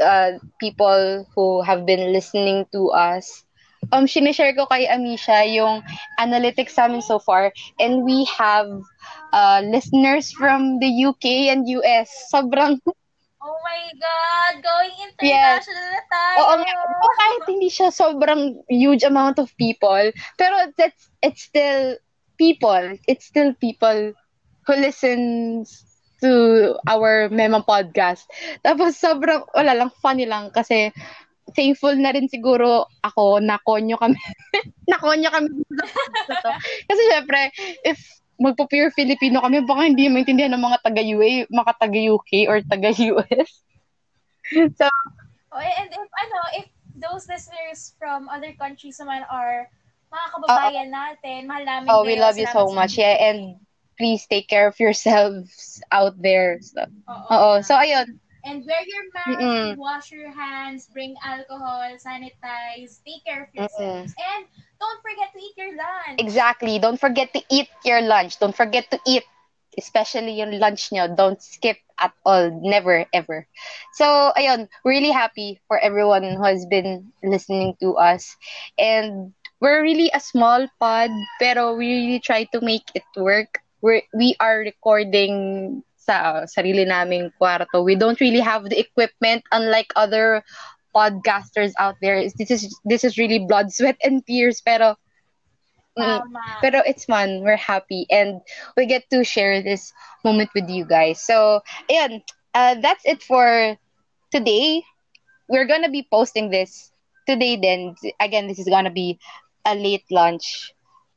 [0.01, 3.45] uh, people who have been listening to us.
[3.93, 5.87] Um, sinishare ko kay Amisha yung
[6.19, 7.55] analytics namin so far.
[7.79, 8.67] And we have
[9.33, 12.11] uh, listeners from the UK and US.
[12.35, 12.83] Sobrang
[13.39, 14.55] Oh my God!
[14.67, 15.95] Going international yes.
[15.95, 16.37] na tayo!
[16.43, 16.75] Oo nga.
[17.23, 21.95] Kahit hindi siya sobrang huge amount of people, pero that's, it's still
[22.35, 22.99] people.
[23.07, 24.11] It's still people
[24.67, 25.87] who listens
[26.19, 28.27] to our Mema podcast.
[28.67, 30.91] Tapos sobrang, wala lang, funny lang kasi
[31.55, 34.19] thankful na rin siguro ako na konyo kami.
[34.91, 35.63] na konyo kami.
[36.91, 37.55] kasi syempre,
[37.87, 38.03] if
[38.39, 43.51] magpo-pure Filipino kami, baka hindi maintindihan ng mga taga-UA, mga taga-UK or taga-US.
[44.79, 44.87] so,
[45.53, 49.67] oh, and if, ano, if those listeners from other countries naman are
[50.09, 52.97] mga kababayan uh, natin, mahal namin Oh, we love you so much.
[52.97, 53.61] Yeah, and
[53.99, 56.63] please take care of yourselves out there.
[56.63, 57.27] So, oo.
[57.29, 57.51] oo.
[57.61, 58.23] So, ayun.
[58.49, 59.77] And wear your mask, Mm-mm.
[59.77, 64.15] wash your hands, bring alcohol, sanitize, take care of yourselves.
[64.15, 64.15] Mm-mm.
[64.17, 64.47] And
[64.81, 66.19] don't forget to eat your lunch.
[66.19, 66.79] Exactly.
[66.79, 68.39] Don't forget to eat your lunch.
[68.39, 69.25] Don't forget to eat,
[69.79, 71.09] especially yung lunch nyo.
[71.15, 72.51] Don't skip at all.
[72.63, 73.47] Never, ever.
[73.93, 78.37] So, ayun, really happy for everyone who has been listening to us.
[78.79, 83.61] And we're really a small pod, pero we really try to make it work.
[83.81, 87.85] We're, we are recording sa sarili naming kwarto.
[87.85, 90.43] We don't really have the equipment unlike other
[90.97, 92.25] podcasters out there.
[92.39, 94.63] This is this is really blood, sweat, and tears.
[94.65, 94.97] Pero
[95.99, 96.21] mm,
[96.63, 97.43] pero it's fun.
[97.43, 98.41] We're happy and
[98.77, 99.93] we get to share this
[100.25, 101.21] moment with you guys.
[101.21, 102.23] So, ayan,
[102.55, 103.77] uh, that's it for
[104.33, 104.83] today.
[105.49, 106.93] We're gonna be posting this
[107.29, 107.57] today.
[107.57, 109.19] Then again, this is gonna be
[109.65, 110.73] a late lunch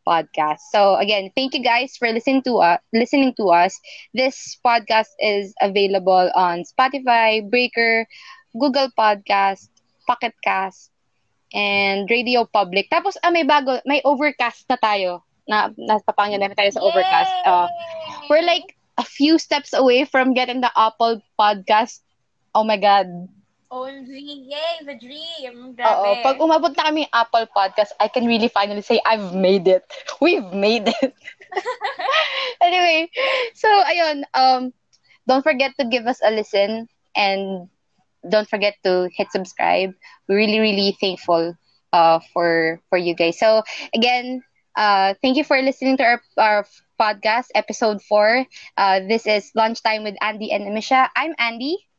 [0.07, 0.59] podcast.
[0.71, 2.79] So again, thank you guys for listening to us.
[2.93, 3.79] Listening to us.
[4.13, 8.07] This podcast is available on Spotify, Breaker,
[8.57, 9.69] Google Podcast,
[10.07, 10.91] Pocket Cast,
[11.53, 12.89] and Radio Public.
[12.89, 15.23] Tapos, ah, may bago, may Overcast na tayo.
[15.47, 17.33] Na, napapangyan namin tayo sa Overcast.
[17.43, 17.67] Uh,
[18.29, 22.01] we're like a few steps away from getting the Apple Podcast.
[22.53, 23.07] Oh my God.
[23.71, 24.11] OMG,
[24.51, 25.71] yay, the dream.
[25.79, 25.95] Grabe.
[25.95, 29.87] Oo, pag umabot na kami Apple Podcast, I can really finally say, I've made it.
[30.21, 31.15] We've made it.
[32.61, 33.07] anyway,
[33.55, 34.75] so, ayun, um,
[35.27, 37.71] don't forget to give us a listen and
[38.27, 39.95] don't forget to hit subscribe.
[40.27, 41.55] We're really, really thankful
[41.93, 43.39] uh, for for you guys.
[43.39, 43.63] So
[43.95, 44.43] again,
[44.75, 46.65] uh, thank you for listening to our, our
[46.99, 48.45] podcast, episode four.
[48.77, 51.09] Uh, this is Lunchtime with Andy and Amisha.
[51.15, 51.90] I'm Andy.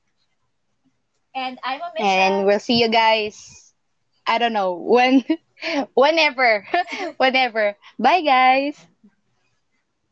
[1.35, 2.29] And I'm Amisha.
[2.29, 3.73] And we'll see you guys.
[4.27, 5.25] I don't know when,
[5.95, 6.67] whenever,
[7.17, 7.77] whenever.
[7.99, 8.87] Bye, guys.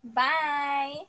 [0.03, 1.07] Bye.